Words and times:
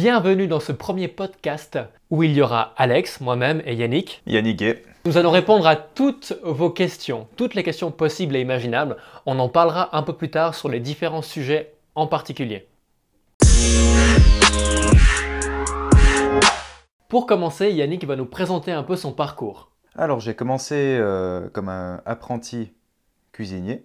Bienvenue 0.00 0.46
dans 0.46 0.60
ce 0.60 0.70
premier 0.70 1.08
podcast 1.08 1.76
où 2.08 2.22
il 2.22 2.32
y 2.32 2.40
aura 2.40 2.72
Alex, 2.76 3.20
moi-même 3.20 3.60
et 3.64 3.74
Yannick. 3.74 4.22
Yannick 4.26 4.56
Gay. 4.56 4.84
Nous 5.04 5.16
allons 5.16 5.32
répondre 5.32 5.66
à 5.66 5.74
toutes 5.74 6.38
vos 6.44 6.70
questions, 6.70 7.26
toutes 7.34 7.56
les 7.56 7.64
questions 7.64 7.90
possibles 7.90 8.36
et 8.36 8.40
imaginables. 8.40 8.96
On 9.26 9.40
en 9.40 9.48
parlera 9.48 9.96
un 9.96 10.04
peu 10.04 10.12
plus 10.12 10.30
tard 10.30 10.54
sur 10.54 10.68
les 10.68 10.78
différents 10.78 11.20
sujets 11.20 11.74
en 11.96 12.06
particulier. 12.06 12.68
Pour 17.08 17.26
commencer, 17.26 17.72
Yannick 17.72 18.04
va 18.04 18.14
nous 18.14 18.26
présenter 18.26 18.70
un 18.70 18.84
peu 18.84 18.94
son 18.94 19.10
parcours. 19.10 19.72
Alors 19.96 20.20
j'ai 20.20 20.36
commencé 20.36 20.76
euh, 20.76 21.48
comme 21.48 21.68
un 21.68 22.02
apprenti 22.06 22.72
cuisinier. 23.32 23.84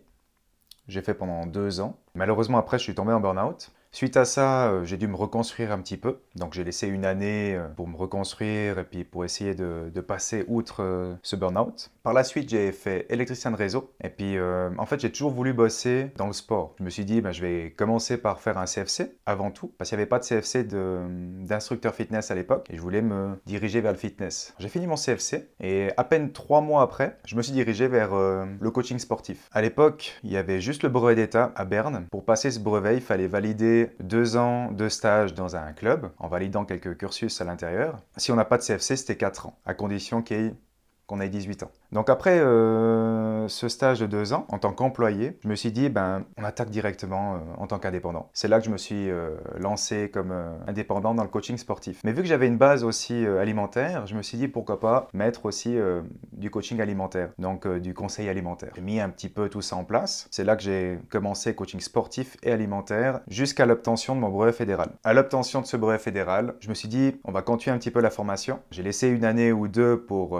J'ai 0.87 1.01
fait 1.01 1.15
pendant 1.15 1.47
deux 1.47 1.79
ans. 1.79 1.97
Malheureusement 2.13 2.59
après 2.59 2.77
je 2.77 2.83
suis 2.83 2.93
tombé 2.93 3.13
en 3.13 3.19
burn-out. 3.19 3.71
Suite 3.95 4.17
à 4.17 4.25
ça, 4.25 4.69
euh, 4.69 4.85
j'ai 4.85 4.97
dû 4.97 5.07
me 5.07 5.15
reconstruire 5.15 5.71
un 5.71 5.77
petit 5.77 5.97
peu. 5.97 6.17
Donc 6.35 6.53
j'ai 6.53 6.63
laissé 6.63 6.87
une 6.87 7.05
année 7.05 7.53
euh, 7.53 7.67
pour 7.67 7.87
me 7.87 7.95
reconstruire 7.95 8.79
et 8.79 8.85
puis 8.85 9.03
pour 9.03 9.23
essayer 9.23 9.53
de, 9.53 9.91
passer 10.01 10.45
outre 10.47 10.81
euh, 10.81 11.13
ce 11.21 11.35
burn-out. 11.35 11.91
Par 12.01 12.13
la 12.13 12.23
suite, 12.23 12.49
j'ai 12.49 12.71
fait 12.71 13.05
électricien 13.09 13.51
de 13.51 13.55
réseau. 13.55 13.93
Et 14.03 14.09
puis 14.09 14.35
en 14.77 14.85
fait, 14.85 14.99
j'ai 14.99 15.11
toujours 15.11 15.31
voulu 15.31 15.53
bosser 15.53 16.11
dans 16.17 16.27
le 16.27 16.33
sport. 16.33 16.75
Je 16.79 16.83
me 16.83 16.89
suis 16.89 17.05
dit, 17.05 17.21
ben, 17.21 17.31
je 17.31 17.41
vais 17.41 17.71
commencer 17.71 18.17
par 18.17 18.41
faire 18.41 18.57
un 18.57 18.65
CFC 18.65 19.15
avant 19.25 19.51
tout, 19.51 19.71
parce 19.77 19.89
qu'il 19.89 19.97
n'y 19.97 20.01
avait 20.01 20.09
pas 20.09 20.19
de 20.19 20.25
CFC 20.25 20.65
d'instructeur 20.65 21.95
fitness 21.95 22.31
à 22.31 22.35
l'époque 22.35 22.67
et 22.69 22.75
je 22.75 22.81
voulais 22.81 23.01
me 23.01 23.39
diriger 23.45 23.79
vers 23.79 23.93
le 23.93 23.97
fitness. 23.97 24.53
J'ai 24.59 24.67
fini 24.67 24.87
mon 24.87 24.95
CFC 24.95 25.47
et 25.61 25.91
à 25.95 26.03
peine 26.03 26.33
trois 26.33 26.59
mois 26.59 26.81
après, 26.81 27.17
je 27.25 27.37
me 27.37 27.41
suis 27.41 27.53
dirigé 27.53 27.87
vers 27.87 28.13
le 28.13 28.71
coaching 28.71 28.99
sportif. 28.99 29.47
À 29.53 29.61
l'époque, 29.61 30.19
il 30.23 30.31
y 30.31 30.37
avait 30.37 30.59
juste 30.59 30.83
le 30.83 30.89
brevet 30.89 31.15
d'État 31.15 31.53
à 31.55 31.63
Berne. 31.63 32.07
Pour 32.11 32.25
passer 32.25 32.51
ce 32.51 32.59
brevet, 32.59 32.95
il 32.95 33.01
fallait 33.01 33.27
valider 33.27 33.82
deux 33.99 34.37
ans 34.37 34.71
de 34.71 34.89
stage 34.89 35.33
dans 35.33 35.55
un 35.55 35.73
club 35.73 36.11
en 36.19 36.27
validant 36.27 36.65
quelques 36.65 36.97
cursus 36.97 37.41
à 37.41 37.43
l'intérieur. 37.43 37.99
Si 38.17 38.31
on 38.31 38.35
n'a 38.35 38.45
pas 38.45 38.57
de 38.57 38.63
CFC, 38.63 38.95
c'était 38.95 39.17
quatre 39.17 39.47
ans, 39.47 39.59
à 39.65 39.73
condition 39.73 40.21
qu'on 41.13 41.19
ait 41.19 41.29
18 41.29 41.63
ans. 41.63 41.71
Donc 41.91 42.09
après 42.09 42.39
euh, 42.39 43.47
ce 43.47 43.69
stage 43.69 43.99
de 43.99 44.07
deux 44.07 44.33
ans, 44.33 44.47
en 44.49 44.57
tant 44.57 44.73
qu'employé, 44.73 45.37
je 45.43 45.47
me 45.47 45.55
suis 45.55 45.71
dit, 45.71 45.89
ben, 45.89 46.23
on 46.39 46.43
attaque 46.43 46.71
directement 46.71 47.35
euh, 47.35 47.37
en 47.59 47.67
tant 47.67 47.77
qu'indépendant. 47.77 48.29
C'est 48.33 48.47
là 48.47 48.59
que 48.59 48.65
je 48.65 48.71
me 48.71 48.77
suis 48.77 49.11
euh, 49.11 49.35
lancé 49.59 50.09
comme 50.11 50.33
indépendant 50.67 51.13
dans 51.13 51.21
le 51.21 51.29
coaching 51.29 51.57
sportif. 51.57 52.01
Mais 52.03 52.11
vu 52.11 52.23
que 52.23 52.27
j'avais 52.27 52.47
une 52.47 52.57
base 52.57 52.83
aussi 52.83 53.25
alimentaire, 53.27 54.07
je 54.07 54.15
me 54.15 54.23
suis 54.23 54.39
dit, 54.39 54.47
pourquoi 54.47 54.79
pas 54.79 55.07
mettre 55.13 55.45
aussi 55.45 55.77
du 56.31 56.49
coaching 56.49 56.81
alimentaire, 56.81 57.29
donc 57.37 57.67
du 57.67 57.93
conseil 57.93 58.27
alimentaire. 58.29 58.71
J'ai 58.75 58.81
mis 58.81 58.99
un 58.99 59.09
petit 59.09 59.29
peu 59.29 59.49
tout 59.49 59.61
ça 59.61 59.75
en 59.75 59.83
place. 59.83 60.27
C'est 60.31 60.43
là 60.43 60.55
que 60.55 60.63
j'ai 60.63 60.99
commencé 61.11 61.53
coaching 61.53 61.79
sportif 61.79 62.37
et 62.41 62.51
alimentaire 62.51 63.19
jusqu'à 63.27 63.65
l'obtention 63.65 64.15
de 64.15 64.21
mon 64.21 64.29
brevet 64.29 64.53
fédéral. 64.53 64.89
À 65.03 65.13
l'obtention 65.13 65.61
de 65.61 65.67
ce 65.67 65.77
brevet 65.77 65.99
fédéral, 65.99 66.55
je 66.59 66.69
me 66.69 66.73
suis 66.73 66.87
dit, 66.87 67.15
on 67.23 67.31
va 67.31 67.43
continuer 67.43 67.75
un 67.75 67.79
petit 67.79 67.91
peu 67.91 68.01
la 68.01 68.09
formation. 68.09 68.59
J'ai 68.71 68.83
laissé 68.83 69.09
une 69.09 69.25
année 69.25 69.51
ou 69.51 69.67
deux 69.67 69.99
pour 69.99 70.39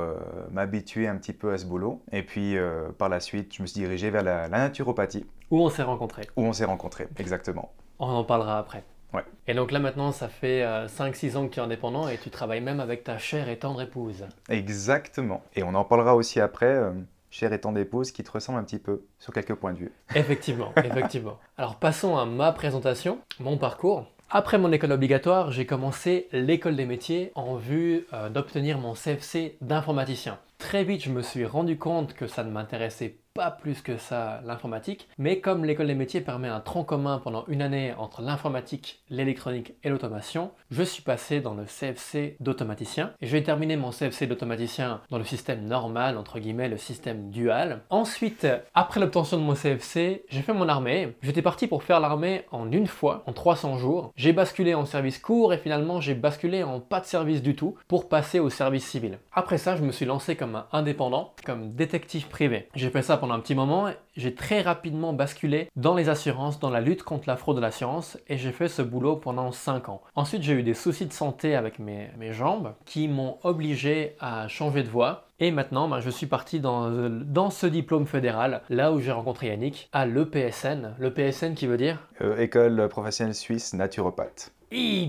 m'habituer 0.64 1.08
un 1.08 1.17
petit 1.17 1.33
peu 1.33 1.52
à 1.52 1.58
ce 1.58 1.66
boulot. 1.66 2.02
Et 2.11 2.23
puis 2.23 2.58
euh, 2.58 2.89
par 2.97 3.09
la 3.09 3.19
suite, 3.19 3.53
je 3.56 3.61
me 3.61 3.67
suis 3.67 3.81
dirigé 3.81 4.09
vers 4.09 4.23
la, 4.23 4.47
naturopathie. 4.47 5.25
Où 5.52 5.61
on 5.61 5.69
s'est 5.69 5.83
rencontrés. 5.83 6.23
Où 6.36 6.44
on 6.44 6.53
s'est 6.53 6.66
rencontrés, 6.66 7.08
exactement. 7.17 7.72
On 8.00 8.08
en 8.08 8.23
parlera 8.23 8.58
après. 8.58 8.84
Ouais. 9.14 9.23
Et 9.47 9.53
donc 9.53 9.72
là 9.72 9.80
maintenant, 9.80 10.11
ça 10.11 10.28
fait 10.28 10.64
5-6 10.64 11.36
euh, 11.36 11.38
ans 11.38 11.47
que 11.47 11.53
tu 11.53 11.59
es 11.59 11.64
indépendant 11.64 12.08
et 12.08 12.17
tu 12.17 12.31
travailles 12.31 12.61
même 12.61 12.80
avec 12.80 13.03
ta 13.03 13.17
chère 13.17 13.50
et 13.50 13.59
tendre 13.59 13.81
épouse. 13.81 14.25
Exactement. 14.50 15.44
Et 15.56 15.64
on 15.64 15.75
en 15.75 15.86
parlera 15.86 16.16
aussi 16.16 16.39
après. 16.39 16.66
Euh, 16.66 16.91
chère 17.34 17.52
et 17.52 17.59
tendre 17.59 17.80
épouse 17.80 18.11
qui 18.11 18.23
te 18.23 18.31
ressemble 18.31 18.59
un 18.59 18.64
petit 18.64 18.78
peu 18.78 19.06
sur 19.17 19.34
quelques 19.34 19.56
points 19.56 19.73
de 19.73 19.80
vue. 19.80 19.91
Effectivement, 20.14 20.72
effectivement. 20.78 21.39
Alors 21.58 21.78
passons 21.78 22.16
à 22.16 22.25
ma 22.25 22.52
présentation, 22.52 23.17
mon 23.39 23.58
parcours. 23.58 24.06
Après 24.36 24.58
mon 24.58 24.72
école 24.72 24.94
obligatoire, 24.94 25.52
j'ai 25.52 25.67
commencé 25.67 26.28
l'école 26.31 26.76
des 26.76 26.88
métiers 26.88 27.31
en 27.36 27.56
vue 27.56 28.08
d'obtenir 28.34 28.80
mon 28.80 28.95
CFC 28.95 29.58
d'informaticien. 29.62 30.40
Très 30.58 30.84
vite, 30.84 31.03
je 31.03 31.12
me 31.12 31.22
suis 31.22 31.45
rendu 31.45 31.78
compte 31.78 32.16
que 32.16 32.25
ça 32.25 32.44
ne 32.44 32.50
m'intéressait 32.50 33.17
pas 33.34 33.50
plus 33.50 33.81
que 33.81 33.97
ça 33.97 34.41
l'informatique, 34.46 35.08
mais 35.18 35.40
comme 35.40 35.66
l'école 35.66 35.88
des 35.88 35.96
métiers 35.96 36.22
permet 36.22 36.50
un 36.50 36.59
tronc 36.59 36.84
commun 36.84 37.19
pendant 37.24 37.46
une 37.47 37.63
année 37.63 37.91
entre 37.97 38.22
l'informatique, 38.22 39.02
l'électronique 39.09 39.74
et 39.84 39.90
l'automation, 39.90 40.52
je 40.69 40.84
suis 40.84 41.02
passé 41.02 41.41
dans 41.41 41.56
le 41.56 41.63
CFC 41.63 42.38
d'automaticien 42.40 43.13
et 43.22 43.25
j'ai 43.25 43.41
terminé 43.41 43.75
mon 43.75 43.90
CFC 43.90 44.28
d'automaticien 44.28 45.02
dans 45.09 45.18
le 45.18 45.24
système 45.24 45.66
normal, 45.66 46.19
entre 46.19 46.38
guillemets 46.38 46.69
le 46.69 46.78
système 46.78 47.31
dual. 47.31 47.81
Ensuite, 47.90 48.46
après 48.75 49.00
l'obtention 49.00 49.38
de 49.38 49.44
mon 49.44 49.56
CFC, 49.56 50.25
j'ai 50.29 50.41
fait 50.44 50.53
mon 50.53 50.69
armée. 50.69 51.16
J'étais 51.24 51.41
parti 51.41 51.66
pour 51.66 51.81
faire 51.81 52.00
l'armée 52.00 52.46
en 52.52 52.72
une 52.72 52.88
fois, 52.88 53.24
en 53.25 53.34
300 53.34 53.79
jours. 53.79 54.12
J'ai 54.16 54.34
basculé 54.34 54.75
en 54.75 54.85
service 54.85 55.18
court 55.18 55.53
et 55.53 55.58
finalement 55.58 56.00
j'ai 56.00 56.13
basculé 56.13 56.62
en 56.62 56.79
pas 56.79 57.00
de 57.00 57.06
service 57.06 57.41
du 57.41 57.56
tout 57.56 57.78
pour 57.88 58.09
passer 58.09 58.40
au 58.40 58.52
service 58.52 58.85
civil. 58.85 59.18
Après 59.31 59.58
ça, 59.58 59.75
je 59.75 59.81
me 59.81 59.91
suis 59.91 60.06
lancé 60.06 60.35
comme 60.35 60.66
indépendant, 60.72 61.34
comme 61.44 61.74
détective 61.74 62.28
privé. 62.28 62.69
J'ai 62.75 62.91
fait 62.91 63.02
ça 63.02 63.18
pendant 63.23 63.35
un 63.35 63.39
petit 63.39 63.56
moment, 63.56 63.89
j'ai 64.17 64.35
très 64.35 64.59
rapidement 64.59 65.13
basculé 65.13 65.69
dans 65.78 65.95
les 65.95 66.09
assurances, 66.09 66.59
dans 66.59 66.69
la 66.69 66.81
lutte 66.81 67.03
contre 67.03 67.29
la 67.29 67.38
fraude 67.38 67.56
de 67.56 67.61
l'assurance, 67.61 68.17
et 68.28 68.38
j'ai 68.38 68.51
fait 68.51 68.67
ce 68.67 68.81
boulot 68.81 69.16
pendant 69.16 69.53
5 69.53 69.88
ans. 69.88 70.01
Ensuite, 70.16 70.44
j'ai 70.44 70.51
eu 70.51 70.61
des 70.61 70.73
soucis 70.73 71.06
de 71.06 71.13
santé 71.13 71.56
avec 71.56 71.79
mes, 71.79 72.09
jambes 72.34 72.73
qui 72.84 73.07
m'ont 73.07 73.38
obligé 73.44 74.17
à 74.19 74.50
changer 74.50 74.84
de 74.84 74.89
voie. 74.89 75.29
Et 75.39 75.51
maintenant, 75.51 75.88
ben, 75.88 76.01
je 76.01 76.09
suis 76.09 76.25
parti 76.25 76.59
dans, 76.59 76.89
dans, 77.09 77.50
ce 77.50 77.66
diplôme 77.66 78.07
fédéral, 78.07 78.61
là 78.69 78.91
où 78.91 79.00
j'ai 79.00 79.13
rencontré 79.13 79.47
Yannick, 79.47 79.88
à 79.94 80.05
l'EPSN. 80.05 80.94
L'EPSN 81.00 81.53
qui 81.53 81.66
veut 81.66 81.78
dire 81.78 82.00
euh, 82.19 82.38
École 82.38 82.90
professionnelle 82.90 83.35
suisse 83.35 83.73
naturopathe. 83.73 84.51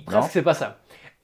presque 0.06 0.30
c'est 0.30 0.42
pas 0.42 0.54
ça. 0.54 0.76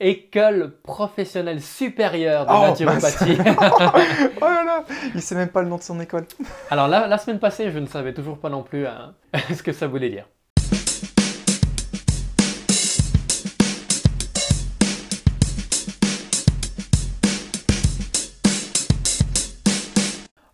École 0.02 0.78
professionnelle 0.82 1.60
supérieure 1.60 2.46
de 2.46 2.52
oh, 2.52 2.68
naturopathie. 2.68 3.36
oh 4.40 4.44
là 4.46 4.64
là, 4.64 4.84
il 5.14 5.20
sait 5.20 5.34
même 5.34 5.50
pas 5.50 5.60
le 5.60 5.68
nom 5.68 5.76
de 5.76 5.82
son 5.82 6.00
école. 6.00 6.24
Alors 6.70 6.88
là, 6.88 7.06
la 7.06 7.18
semaine 7.18 7.38
passée, 7.38 7.70
je 7.70 7.78
ne 7.78 7.84
savais 7.84 8.14
toujours 8.14 8.38
pas 8.38 8.48
non 8.48 8.62
plus 8.62 8.86
hein, 8.86 9.14
ce 9.54 9.62
que 9.62 9.72
ça 9.72 9.86
voulait 9.88 10.08
dire. 10.08 10.26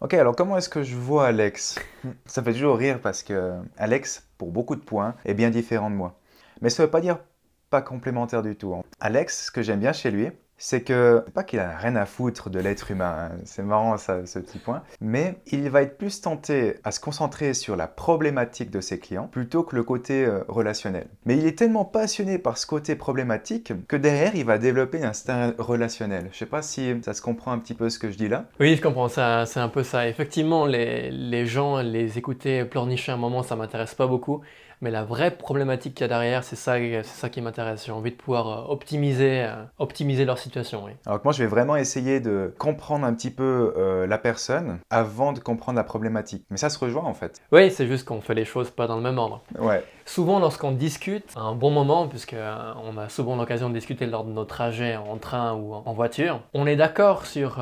Ok, 0.01 0.15
alors 0.15 0.35
comment 0.35 0.59
est-ce 0.59 0.69
que 0.69 0.83
je 0.83 0.97
vois 0.97 1.29
Alex? 1.29 1.79
Ça 2.25 2.43
fait 2.43 2.53
toujours 2.53 2.79
rire 2.79 2.99
parce 3.01 3.23
que 3.23 3.53
Alex, 3.77 4.27
pour 4.39 4.51
beaucoup 4.51 4.75
de 4.75 4.81
points, 4.81 5.15
est 5.25 5.35
bien 5.35 5.51
différent 5.51 5.89
de 5.89 5.95
moi. 5.95 6.19
Mais 6.63 6.69
ça 6.69 6.83
ne 6.83 6.89
veut 6.89 6.91
pas 6.91 7.01
dire 7.01 7.19
pas 7.71 7.83
complémentaire 7.83 8.43
du 8.43 8.57
tout. 8.57 8.75
Hein. 8.75 8.83
Alex, 9.01 9.47
ce 9.47 9.51
que 9.51 9.63
j'aime 9.63 9.81
bien 9.81 9.93
chez 9.93 10.11
lui, 10.11 10.31
c'est 10.59 10.83
que, 10.83 11.25
pas 11.35 11.45
qu'il 11.45 11.59
a 11.59 11.77
rien 11.77 11.97
à 11.97 12.07
foutre 12.07 12.49
de 12.49 12.59
l'être 12.59 12.91
humain, 12.91 13.31
hein. 13.31 13.37
c'est 13.45 13.63
marrant 13.63 13.97
ce 13.99 14.39
petit 14.39 14.59
point, 14.59 14.83
mais 15.01 15.39
il 15.49 15.69
va 15.69 15.83
être 15.83 15.99
plus 15.99 16.21
tenté 16.21 16.77
à 16.83 16.93
se 16.93 17.01
concentrer 17.01 17.53
sur 17.53 17.77
la 17.77 17.87
problématique 17.87 18.71
de 18.71 18.81
ses 18.81 18.99
clients 18.99 19.27
plutôt 19.27 19.65
que 19.65 19.77
le 19.77 19.83
côté 19.83 20.25
euh, 20.25 20.45
relationnel. 20.49 21.09
Mais 21.27 21.37
il 21.37 21.47
est 21.47 21.59
tellement 21.59 21.85
passionné 21.85 22.39
par 22.39 22.57
ce 22.57 22.67
côté 22.67 22.97
problématique 22.97 23.73
que 23.87 23.97
derrière 23.97 24.35
il 24.35 24.45
va 24.45 24.59
développer 24.59 25.03
un 25.03 25.11
instinct 25.11 25.53
relationnel. 25.59 26.29
Je 26.33 26.39
sais 26.39 26.47
pas 26.47 26.63
si 26.63 26.95
ça 27.05 27.13
se 27.13 27.21
comprend 27.21 27.53
un 27.53 27.59
petit 27.59 27.75
peu 27.75 27.91
ce 27.91 27.99
que 27.99 28.11
je 28.11 28.17
dis 28.17 28.29
là. 28.29 28.47
Oui, 28.59 28.77
je 28.77 28.83
comprends, 28.83 29.09
ça, 29.09 29.45
c'est 29.47 29.61
un 29.61 29.69
peu 29.69 29.83
ça. 29.83 30.09
Effectivement, 30.09 30.65
les, 30.67 31.11
les 31.11 31.47
gens, 31.47 31.81
les 31.83 32.17
écouter 32.19 32.65
pleurnicher 32.65 33.13
un 33.13 33.17
moment, 33.17 33.43
ça 33.43 33.57
m'intéresse 33.57 33.95
pas 33.95 34.07
beaucoup. 34.07 34.41
Mais 34.83 34.91
la 34.91 35.05
vraie 35.05 35.31
problématique 35.31 35.95
qu'il 35.95 36.03
y 36.03 36.05
a 36.05 36.09
derrière, 36.09 36.45
c'est 36.45 36.57
ça, 36.57 36.77
c'est 36.77 37.05
ça 37.05 37.29
qui 37.29 37.41
m'intéresse. 37.41 37.87
J'ai 37.87 37.93
envie 37.93 38.11
de 38.11 38.17
pouvoir 38.17 38.49
euh, 38.49 38.73
optimiser, 38.73 39.45
euh, 39.45 39.65
optimiser 39.79 40.25
leur 40.25 40.39
situation. 40.39 40.85
Oui. 40.85 40.93
Alors 41.07 41.19
que 41.19 41.25
moi, 41.25 41.33
je 41.33 41.43
vais 41.43 41.49
vraiment 41.49 41.77
essayer 41.77 42.21
de 42.21 42.55
comprendre 42.59 43.07
un 43.07 43.15
petit 43.15 43.31
peu 43.31 43.75
euh, 43.77 44.07
la 44.07 44.19
personne 44.19 44.79
avant 44.91 45.33
de 45.33 45.41
comprendre 45.41 45.77
la 45.77 45.85
problématique. 45.85 46.45
Mais 46.51 46.57
ça 46.57 46.71
se 46.71 46.79
rejoint 46.79 47.05
en 47.05 47.15
fait. 47.15 47.41
Oui, 47.53 47.71
c'est 47.71 47.87
juste 47.87 48.07
qu'on 48.07 48.21
fait 48.21 48.35
les 48.35 48.45
choses 48.45 48.71
pas 48.71 48.87
dans 48.87 48.97
le 48.97 49.03
même 49.03 49.19
ordre. 49.19 49.43
Ouais. 49.59 49.83
Souvent, 50.07 50.39
lorsqu'on 50.39 50.73
discute, 50.73 51.33
un 51.37 51.55
bon 51.55 51.71
moment, 51.71 52.09
puisque 52.09 52.35
on 52.35 52.97
a 52.97 53.09
souvent 53.09 53.37
l'occasion 53.37 53.69
de 53.69 53.75
discuter 53.75 54.07
lors 54.07 54.25
de 54.25 54.31
nos 54.31 54.45
trajets 54.45 54.97
en 54.97 55.19
train 55.19 55.55
ou 55.55 55.75
en 55.75 55.93
voiture, 55.93 56.41
on 56.55 56.67
est 56.67 56.77
d'accord 56.77 57.27
sur 57.27 57.61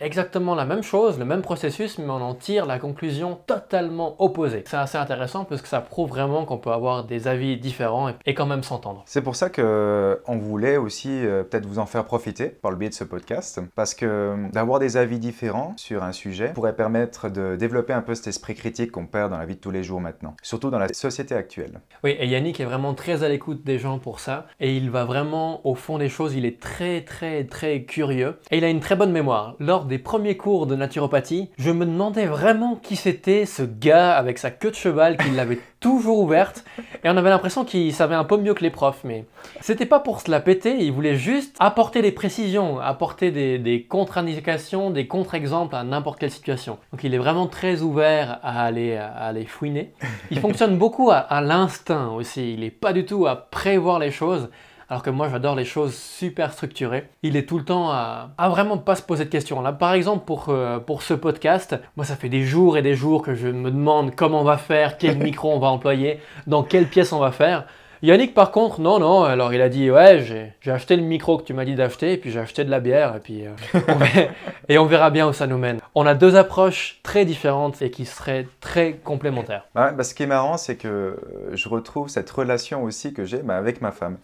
exactement 0.00 0.54
la 0.54 0.64
même 0.64 0.82
chose, 0.82 1.18
le 1.18 1.24
même 1.24 1.42
processus, 1.42 1.98
mais 1.98 2.10
on 2.10 2.22
en 2.22 2.34
tire 2.34 2.66
la 2.66 2.78
conclusion 2.78 3.38
totalement 3.46 4.14
opposée. 4.18 4.64
C'est 4.66 4.76
assez 4.76 4.98
intéressant 4.98 5.44
parce 5.44 5.62
que 5.62 5.68
ça 5.68 5.80
prouve 5.80 6.08
vraiment 6.08 6.44
qu'on 6.44 6.58
peut 6.58 6.70
avoir 6.70 7.04
des 7.04 7.28
avis 7.28 7.56
différents 7.58 8.10
et, 8.26 8.34
quand 8.34 8.46
même 8.46 8.62
s'entendre. 8.62 9.02
C'est 9.06 9.22
pour 9.22 9.36
ça 9.36 9.50
que 9.50 10.20
on 10.26 10.36
voulait 10.36 10.76
aussi 10.76 11.24
euh, 11.24 11.42
peut-être 11.42 11.66
vous 11.66 11.78
en 11.78 11.86
faire 11.86 12.04
profiter 12.04 12.48
par 12.48 12.70
le 12.70 12.76
biais 12.76 12.88
de 12.88 12.94
ce 12.94 13.04
podcast, 13.04 13.60
parce 13.74 13.94
que 13.94 14.06
euh, 14.06 14.48
d'avoir 14.52 14.78
des 14.78 14.96
avis 14.96 15.18
différents 15.18 15.74
sur 15.76 16.02
un 16.02 16.12
sujet 16.12 16.52
pourrait 16.52 16.76
permettre 16.76 17.28
de 17.28 17.56
développer 17.56 17.92
un 17.92 18.02
peu 18.02 18.14
cet 18.14 18.28
esprit 18.28 18.54
critique 18.54 18.92
qu'on 18.92 19.06
perd 19.06 19.30
dans 19.30 19.38
la 19.38 19.46
vie 19.46 19.56
de 19.56 19.60
tous 19.60 19.70
les 19.70 19.82
jours 19.82 20.00
maintenant, 20.00 20.34
surtout 20.42 20.70
dans 20.70 20.78
la 20.78 20.88
société 20.92 21.34
actuelle. 21.34 21.77
Oui, 22.04 22.16
et 22.18 22.28
Yannick 22.28 22.60
est 22.60 22.64
vraiment 22.64 22.94
très 22.94 23.24
à 23.24 23.28
l'écoute 23.28 23.64
des 23.64 23.78
gens 23.78 23.98
pour 23.98 24.20
ça, 24.20 24.46
et 24.60 24.76
il 24.76 24.88
va 24.88 25.04
vraiment 25.04 25.66
au 25.66 25.74
fond 25.74 25.98
des 25.98 26.08
choses, 26.08 26.34
il 26.34 26.44
est 26.44 26.60
très 26.60 27.00
très 27.00 27.44
très 27.44 27.82
curieux, 27.82 28.38
et 28.50 28.58
il 28.58 28.64
a 28.64 28.68
une 28.68 28.80
très 28.80 28.94
bonne 28.94 29.10
mémoire. 29.10 29.56
Lors 29.58 29.84
des 29.84 29.98
premiers 29.98 30.36
cours 30.36 30.66
de 30.68 30.76
naturopathie, 30.76 31.50
je 31.58 31.70
me 31.70 31.84
demandais 31.84 32.26
vraiment 32.26 32.76
qui 32.76 32.94
c'était 32.94 33.46
ce 33.46 33.62
gars 33.62 34.16
avec 34.16 34.38
sa 34.38 34.50
queue 34.50 34.70
de 34.70 34.76
cheval 34.76 35.16
qui 35.16 35.30
l'avait 35.30 35.58
toujours 35.80 36.18
ouverte. 36.18 36.64
Et 37.04 37.08
on 37.08 37.16
avait 37.16 37.30
l'impression 37.30 37.64
qu'il 37.64 37.92
savait 37.92 38.14
un 38.14 38.24
peu 38.24 38.36
mieux 38.36 38.54
que 38.54 38.62
les 38.62 38.70
profs. 38.70 39.04
Mais 39.04 39.24
c'était 39.60 39.86
pas 39.86 40.00
pour 40.00 40.20
se 40.20 40.30
la 40.30 40.40
péter, 40.40 40.76
il 40.80 40.92
voulait 40.92 41.16
juste 41.16 41.56
apporter 41.58 42.02
des 42.02 42.12
précisions, 42.12 42.80
apporter 42.80 43.30
des, 43.30 43.86
contre-indications, 43.88 44.90
des 44.90 45.06
contre-exemples 45.06 45.74
à 45.74 45.84
n'importe 45.84 46.18
quelle 46.18 46.30
situation. 46.30 46.78
Donc 46.92 47.04
il 47.04 47.14
est 47.14 47.18
vraiment 47.18 47.46
très 47.46 47.82
ouvert 47.82 48.40
à 48.42 48.64
aller, 48.64 48.96
à 48.96 49.08
aller 49.08 49.44
fouiner. 49.44 49.92
Il 50.30 50.40
fonctionne 50.40 50.78
beaucoup 50.78 51.10
à, 51.10 51.16
à 51.16 51.40
l'instinct 51.40 52.08
aussi. 52.08 52.54
Il 52.54 52.60
n'est 52.60 52.70
pas 52.70 52.92
du 52.92 53.04
tout 53.04 53.26
à 53.26 53.36
prévoir 53.36 53.98
les 53.98 54.10
choses 54.10 54.50
alors 54.88 55.02
que 55.02 55.10
moi 55.10 55.28
j'adore 55.28 55.54
les 55.54 55.64
choses 55.64 55.94
super 55.94 56.52
structurées. 56.52 57.08
Il 57.22 57.36
est 57.36 57.46
tout 57.46 57.58
le 57.58 57.64
temps 57.64 57.90
à, 57.90 58.30
vraiment 58.48 58.78
pas 58.78 58.94
se 58.94 59.02
poser 59.02 59.24
de 59.24 59.30
questions. 59.30 59.60
Là, 59.60 59.72
par 59.72 59.92
exemple, 59.92 60.24
pour, 60.24 60.46
euh, 60.48 60.78
pour 60.78 61.02
ce 61.02 61.14
podcast, 61.14 61.76
moi 61.96 62.06
ça 62.06 62.16
fait 62.16 62.28
des 62.28 62.44
jours 62.44 62.78
et 62.78 62.82
des 62.82 62.94
jours 62.94 63.22
que 63.22 63.34
je 63.34 63.48
me 63.48 63.70
demande 63.70 64.14
comment 64.14 64.40
on 64.40 64.44
va 64.44 64.56
faire, 64.56 64.96
quel 64.96 65.18
micro 65.22 65.52
on 65.52 65.58
va 65.58 65.68
employer, 65.68 66.20
dans 66.46 66.62
quelle 66.62 66.86
pièce 66.86 67.12
on 67.12 67.18
va 67.18 67.32
faire. 67.32 67.66
Yannick, 68.02 68.34
par 68.34 68.50
contre, 68.52 68.80
non, 68.80 68.98
non. 68.98 69.24
Alors, 69.24 69.52
il 69.52 69.60
a 69.60 69.68
dit 69.68 69.90
Ouais, 69.90 70.24
j'ai 70.60 70.70
acheté 70.70 70.96
le 70.96 71.02
micro 71.02 71.38
que 71.38 71.44
tu 71.44 71.54
m'as 71.54 71.64
dit 71.64 71.74
d'acheter, 71.74 72.12
et 72.12 72.16
puis 72.16 72.30
j'ai 72.30 72.40
acheté 72.40 72.64
de 72.64 72.70
la 72.70 72.80
bière, 72.80 73.16
et 73.16 73.20
puis 73.20 73.46
euh, 73.46 73.80
on 73.88 73.94
verra, 73.94 74.30
et 74.68 74.78
on 74.78 74.86
verra 74.86 75.10
bien 75.10 75.28
où 75.28 75.32
ça 75.32 75.46
nous 75.46 75.58
mène. 75.58 75.80
On 75.94 76.06
a 76.06 76.14
deux 76.14 76.36
approches 76.36 77.00
très 77.02 77.24
différentes 77.24 77.82
et 77.82 77.90
qui 77.90 78.04
seraient 78.04 78.46
très 78.60 78.94
complémentaires. 78.94 79.64
Bah, 79.74 79.92
ce 80.02 80.14
qui 80.14 80.22
est 80.22 80.26
marrant, 80.26 80.56
c'est 80.56 80.76
que 80.76 81.16
je 81.52 81.68
retrouve 81.68 82.08
cette 82.08 82.30
relation 82.30 82.84
aussi 82.84 83.12
que 83.12 83.24
j'ai 83.24 83.38
bah, 83.38 83.56
avec 83.56 83.80
ma 83.80 83.92
femme. 83.92 84.18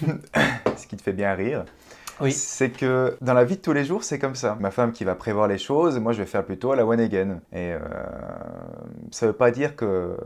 ce 0.76 0.86
qui 0.86 0.96
te 0.96 1.02
fait 1.02 1.12
bien 1.12 1.34
rire. 1.34 1.64
Oui. 2.20 2.32
C'est 2.32 2.70
que 2.70 3.16
dans 3.20 3.34
la 3.34 3.44
vie 3.44 3.56
de 3.56 3.60
tous 3.60 3.72
les 3.72 3.84
jours, 3.84 4.04
c'est 4.04 4.18
comme 4.18 4.34
ça. 4.34 4.56
Ma 4.60 4.70
femme 4.70 4.92
qui 4.92 5.04
va 5.04 5.14
prévoir 5.14 5.48
les 5.48 5.58
choses, 5.58 5.98
moi 5.98 6.12
je 6.12 6.18
vais 6.18 6.26
faire 6.26 6.44
plutôt 6.44 6.72
à 6.72 6.76
la 6.76 6.86
one 6.86 7.00
again. 7.00 7.40
Et 7.52 7.72
euh, 7.72 7.78
ça 9.10 9.26
ne 9.26 9.30
veut 9.30 9.36
pas 9.36 9.50
dire 9.50 9.76
que, 9.76 10.16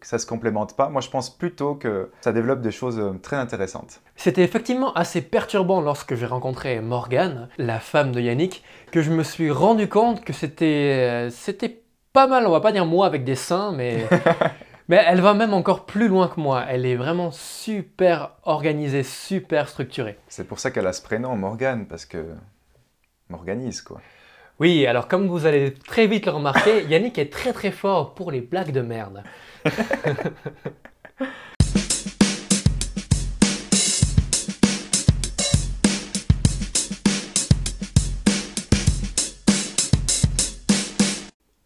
que 0.00 0.06
ça 0.06 0.18
se 0.18 0.26
complémente 0.26 0.76
pas. 0.76 0.88
Moi 0.88 1.00
je 1.00 1.10
pense 1.10 1.30
plutôt 1.30 1.74
que 1.74 2.10
ça 2.20 2.32
développe 2.32 2.60
des 2.60 2.70
choses 2.70 2.98
euh, 2.98 3.12
très 3.22 3.36
intéressantes. 3.36 4.00
C'était 4.16 4.42
effectivement 4.42 4.92
assez 4.94 5.22
perturbant 5.22 5.80
lorsque 5.80 6.14
j'ai 6.14 6.26
rencontré 6.26 6.80
Morgane, 6.80 7.48
la 7.58 7.78
femme 7.78 8.12
de 8.12 8.20
Yannick, 8.20 8.64
que 8.90 9.02
je 9.02 9.10
me 9.10 9.22
suis 9.22 9.50
rendu 9.50 9.88
compte 9.88 10.24
que 10.24 10.32
c'était, 10.32 11.26
euh, 11.26 11.30
c'était 11.30 11.82
pas 12.12 12.26
mal, 12.26 12.46
on 12.46 12.50
va 12.50 12.60
pas 12.60 12.72
dire 12.72 12.84
moi 12.84 13.06
avec 13.06 13.24
des 13.24 13.36
seins, 13.36 13.72
mais 13.72 14.06
Mais 14.88 15.02
elle 15.06 15.20
va 15.20 15.34
même 15.34 15.54
encore 15.54 15.86
plus 15.86 16.08
loin 16.08 16.28
que 16.28 16.40
moi. 16.40 16.64
Elle 16.68 16.86
est 16.86 16.96
vraiment 16.96 17.30
super 17.30 18.32
organisée, 18.42 19.02
super 19.02 19.68
structurée. 19.68 20.18
C'est 20.28 20.46
pour 20.46 20.58
ça 20.58 20.70
qu'elle 20.70 20.86
a 20.86 20.92
ce 20.92 21.02
prénom, 21.02 21.36
Morgane, 21.36 21.86
parce 21.86 22.04
que 22.04 22.34
m'organise 23.28 23.82
quoi. 23.82 24.00
Oui, 24.60 24.86
alors 24.86 25.08
comme 25.08 25.26
vous 25.26 25.46
allez 25.46 25.74
très 25.74 26.06
vite 26.06 26.26
le 26.26 26.32
remarquer, 26.32 26.84
Yannick 26.88 27.18
est 27.18 27.32
très 27.32 27.52
très 27.52 27.70
fort 27.70 28.14
pour 28.14 28.30
les 28.30 28.40
blagues 28.40 28.72
de 28.72 28.82
merde. 28.82 29.22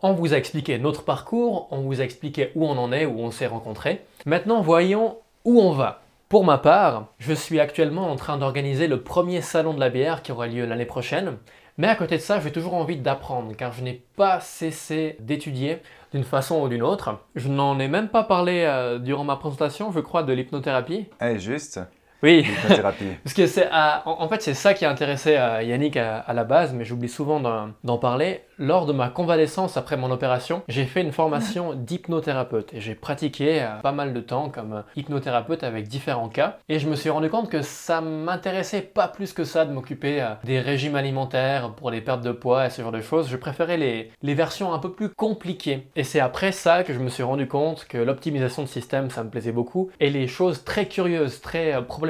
On 0.08 0.12
vous 0.12 0.34
a 0.34 0.36
expliqué 0.36 0.78
notre 0.78 1.02
parcours, 1.02 1.66
on 1.72 1.80
vous 1.80 2.00
a 2.00 2.04
expliqué 2.04 2.52
où 2.54 2.64
on 2.64 2.78
en 2.78 2.92
est, 2.92 3.06
où 3.06 3.18
on 3.18 3.32
s'est 3.32 3.48
rencontrés. 3.48 4.02
Maintenant, 4.24 4.60
voyons 4.60 5.18
où 5.44 5.60
on 5.60 5.72
va. 5.72 6.02
Pour 6.28 6.44
ma 6.44 6.58
part, 6.58 7.08
je 7.18 7.32
suis 7.32 7.58
actuellement 7.58 8.08
en 8.08 8.14
train 8.14 8.36
d'organiser 8.36 8.86
le 8.86 9.00
premier 9.00 9.40
salon 9.40 9.74
de 9.74 9.80
la 9.80 9.90
bière 9.90 10.22
qui 10.22 10.30
aura 10.30 10.46
lieu 10.46 10.64
l'année 10.64 10.86
prochaine. 10.86 11.38
Mais 11.76 11.88
à 11.88 11.96
côté 11.96 12.18
de 12.18 12.22
ça, 12.22 12.38
j'ai 12.38 12.52
toujours 12.52 12.74
envie 12.74 12.96
d'apprendre 12.96 13.52
car 13.56 13.72
je 13.72 13.82
n'ai 13.82 14.00
pas 14.14 14.38
cessé 14.38 15.16
d'étudier 15.18 15.78
d'une 16.12 16.22
façon 16.22 16.62
ou 16.62 16.68
d'une 16.68 16.84
autre. 16.84 17.18
Je 17.34 17.48
n'en 17.48 17.76
ai 17.80 17.88
même 17.88 18.08
pas 18.08 18.22
parlé 18.22 18.62
euh, 18.64 19.00
durant 19.00 19.24
ma 19.24 19.34
présentation, 19.34 19.90
je 19.90 19.98
crois, 19.98 20.22
de 20.22 20.32
l'hypnothérapie. 20.32 21.06
Eh, 21.20 21.40
juste. 21.40 21.80
Oui, 22.22 22.46
parce 22.68 23.34
que 23.34 23.46
c'est 23.46 23.68
en, 23.72 24.28
fait 24.28 24.42
c'est 24.42 24.54
ça 24.54 24.74
qui 24.74 24.84
a 24.84 24.90
intéressé 24.90 25.36
à 25.36 25.62
Yannick 25.62 25.96
à, 25.96 26.18
à 26.18 26.32
la 26.32 26.44
base, 26.44 26.72
mais 26.72 26.84
j'oublie 26.84 27.08
souvent 27.08 27.40
d'en 27.84 27.98
parler. 27.98 28.42
Lors 28.58 28.86
de 28.86 28.94
ma 28.94 29.10
convalescence 29.10 29.76
après 29.76 29.98
mon 29.98 30.10
opération, 30.10 30.62
j'ai 30.68 30.86
fait 30.86 31.02
une 31.02 31.12
formation 31.12 31.74
d'hypnothérapeute 31.76 32.72
et 32.72 32.80
j'ai 32.80 32.94
pratiqué 32.94 33.62
euh, 33.62 33.80
pas 33.82 33.92
mal 33.92 34.14
de 34.14 34.20
temps 34.20 34.48
comme 34.48 34.72
euh, 34.72 34.82
hypnothérapeute 34.96 35.62
avec 35.62 35.88
différents 35.88 36.30
cas. 36.30 36.56
Et 36.70 36.78
je 36.78 36.88
me 36.88 36.96
suis 36.96 37.10
rendu 37.10 37.28
compte 37.28 37.50
que 37.50 37.60
ça 37.60 38.00
m'intéressait 38.00 38.80
pas 38.80 39.08
plus 39.08 39.34
que 39.34 39.44
ça 39.44 39.66
de 39.66 39.72
m'occuper 39.72 40.22
euh, 40.22 40.30
des 40.44 40.58
régimes 40.58 40.94
alimentaires 40.94 41.74
pour 41.74 41.90
les 41.90 42.00
pertes 42.00 42.22
de 42.22 42.32
poids 42.32 42.66
et 42.66 42.70
ce 42.70 42.80
genre 42.80 42.92
de 42.92 43.02
choses. 43.02 43.28
Je 43.28 43.36
préférais 43.36 43.76
les, 43.76 44.10
les 44.22 44.34
versions 44.34 44.72
un 44.72 44.78
peu 44.78 44.90
plus 44.90 45.10
compliquées. 45.10 45.88
Et 45.94 46.04
c'est 46.04 46.20
après 46.20 46.52
ça 46.52 46.82
que 46.82 46.94
je 46.94 46.98
me 46.98 47.10
suis 47.10 47.22
rendu 47.22 47.46
compte 47.46 47.84
que 47.84 47.98
l'optimisation 47.98 48.62
de 48.62 48.68
système 48.68 49.10
ça 49.10 49.22
me 49.22 49.28
plaisait 49.28 49.52
beaucoup. 49.52 49.90
Et 50.00 50.08
les 50.08 50.28
choses 50.28 50.64
très 50.64 50.86
curieuses, 50.86 51.42
très 51.42 51.84
problématiques 51.84 52.05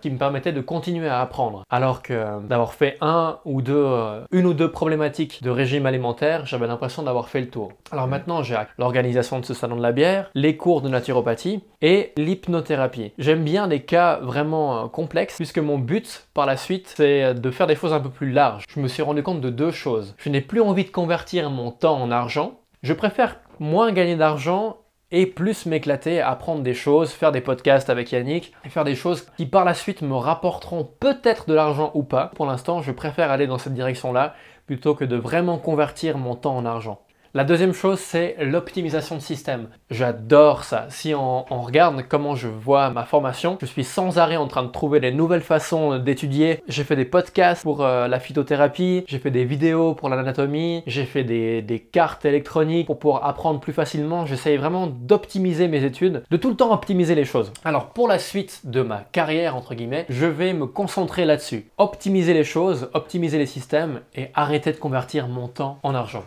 qui 0.00 0.10
me 0.10 0.18
permettaient 0.18 0.52
de 0.52 0.60
continuer 0.60 1.08
à 1.08 1.20
apprendre. 1.20 1.64
Alors 1.70 2.02
que 2.02 2.40
d'avoir 2.46 2.74
fait 2.74 2.96
un 3.00 3.38
ou 3.44 3.62
deux, 3.62 3.86
une 4.32 4.46
ou 4.46 4.54
deux 4.54 4.70
problématiques 4.70 5.42
de 5.42 5.50
régime 5.50 5.86
alimentaire, 5.86 6.46
j'avais 6.46 6.66
l'impression 6.66 7.02
d'avoir 7.02 7.28
fait 7.28 7.40
le 7.40 7.48
tour. 7.48 7.72
Alors 7.90 8.06
maintenant, 8.06 8.42
j'ai 8.42 8.56
l'organisation 8.78 9.40
de 9.40 9.44
ce 9.44 9.54
salon 9.54 9.76
de 9.76 9.82
la 9.82 9.92
bière, 9.92 10.30
les 10.34 10.56
cours 10.56 10.82
de 10.82 10.88
naturopathie 10.88 11.62
et 11.82 12.12
l'hypnothérapie. 12.16 13.12
J'aime 13.18 13.44
bien 13.44 13.66
les 13.66 13.82
cas 13.82 14.18
vraiment 14.20 14.84
euh, 14.84 14.88
complexes 14.88 15.36
puisque 15.36 15.58
mon 15.58 15.78
but 15.78 16.26
par 16.34 16.46
la 16.46 16.56
suite, 16.56 16.92
c'est 16.96 17.34
de 17.34 17.50
faire 17.50 17.66
des 17.66 17.76
choses 17.76 17.92
un 17.92 18.00
peu 18.00 18.10
plus 18.10 18.30
larges. 18.30 18.64
Je 18.68 18.80
me 18.80 18.88
suis 18.88 19.02
rendu 19.02 19.22
compte 19.22 19.40
de 19.40 19.50
deux 19.50 19.70
choses. 19.70 20.14
Je 20.18 20.28
n'ai 20.28 20.40
plus 20.40 20.60
envie 20.60 20.84
de 20.84 20.90
convertir 20.90 21.50
mon 21.50 21.70
temps 21.70 22.00
en 22.00 22.10
argent. 22.10 22.60
Je 22.82 22.92
préfère 22.92 23.38
moins 23.60 23.92
gagner 23.92 24.16
d'argent 24.16 24.76
et 25.14 25.26
plus 25.26 25.64
m'éclater, 25.64 26.20
apprendre 26.20 26.64
des 26.64 26.74
choses, 26.74 27.12
faire 27.12 27.30
des 27.30 27.40
podcasts 27.40 27.88
avec 27.88 28.10
Yannick, 28.10 28.52
et 28.64 28.68
faire 28.68 28.82
des 28.82 28.96
choses 28.96 29.28
qui 29.36 29.46
par 29.46 29.64
la 29.64 29.72
suite 29.72 30.02
me 30.02 30.16
rapporteront 30.16 30.90
peut-être 30.98 31.48
de 31.48 31.54
l'argent 31.54 31.92
ou 31.94 32.02
pas. 32.02 32.32
Pour 32.34 32.46
l'instant, 32.46 32.82
je 32.82 32.90
préfère 32.90 33.30
aller 33.30 33.46
dans 33.46 33.58
cette 33.58 33.74
direction-là 33.74 34.34
plutôt 34.66 34.96
que 34.96 35.04
de 35.04 35.14
vraiment 35.14 35.58
convertir 35.58 36.18
mon 36.18 36.34
temps 36.34 36.56
en 36.56 36.66
argent. 36.66 37.00
La 37.36 37.42
deuxième 37.42 37.72
chose, 37.72 37.98
c'est 37.98 38.36
l'optimisation 38.38 39.16
de 39.16 39.20
système. 39.20 39.66
J'adore 39.90 40.62
ça. 40.62 40.86
Si 40.90 41.16
on, 41.16 41.42
regarde 41.50 42.04
comment 42.08 42.36
je 42.36 42.46
vois 42.46 42.90
ma 42.90 43.04
formation, 43.04 43.58
je 43.60 43.66
suis 43.66 43.82
sans 43.82 44.18
arrêt 44.18 44.36
en 44.36 44.46
train 44.46 44.62
de 44.62 44.68
trouver 44.68 45.00
des 45.00 45.10
nouvelles 45.10 45.40
façons 45.40 45.98
d'étudier. 45.98 46.62
J'ai 46.68 46.84
fait 46.84 46.94
des 46.94 47.04
podcasts 47.04 47.64
pour 47.64 47.82
euh, 47.82 48.06
la 48.06 48.20
phytothérapie, 48.20 49.02
j'ai 49.08 49.18
fait 49.18 49.32
des 49.32 49.44
vidéos 49.44 49.94
pour 49.94 50.10
l'anatomie, 50.10 50.84
j'ai 50.86 51.06
fait 51.06 51.24
des, 51.24 51.60
des, 51.60 51.80
cartes 51.80 52.24
électroniques 52.24 52.86
pour 52.86 53.00
pouvoir 53.00 53.24
apprendre 53.24 53.58
plus 53.58 53.72
facilement. 53.72 54.26
J'essaye 54.26 54.56
vraiment 54.56 54.86
d'optimiser 54.86 55.66
mes 55.66 55.82
études, 55.82 56.22
de 56.30 56.36
tout 56.36 56.50
le 56.50 56.56
temps 56.56 56.72
optimiser 56.72 57.16
les 57.16 57.24
choses. 57.24 57.52
Alors 57.64 57.86
pour 57.86 58.06
la 58.06 58.20
suite 58.20 58.60
de 58.62 58.80
ma 58.82 58.98
carrière, 59.10 59.56
entre 59.56 59.74
guillemets, 59.74 60.06
je 60.08 60.26
vais 60.26 60.52
me 60.52 60.66
concentrer 60.66 61.24
là-dessus. 61.24 61.66
Optimiser 61.78 62.32
les 62.32 62.44
choses, 62.44 62.90
optimiser 62.94 63.38
les 63.38 63.46
systèmes 63.46 64.02
et 64.14 64.28
arrêter 64.34 64.70
de 64.70 64.78
convertir 64.78 65.26
mon 65.26 65.48
temps 65.48 65.80
en 65.82 65.96
argent. 65.96 66.22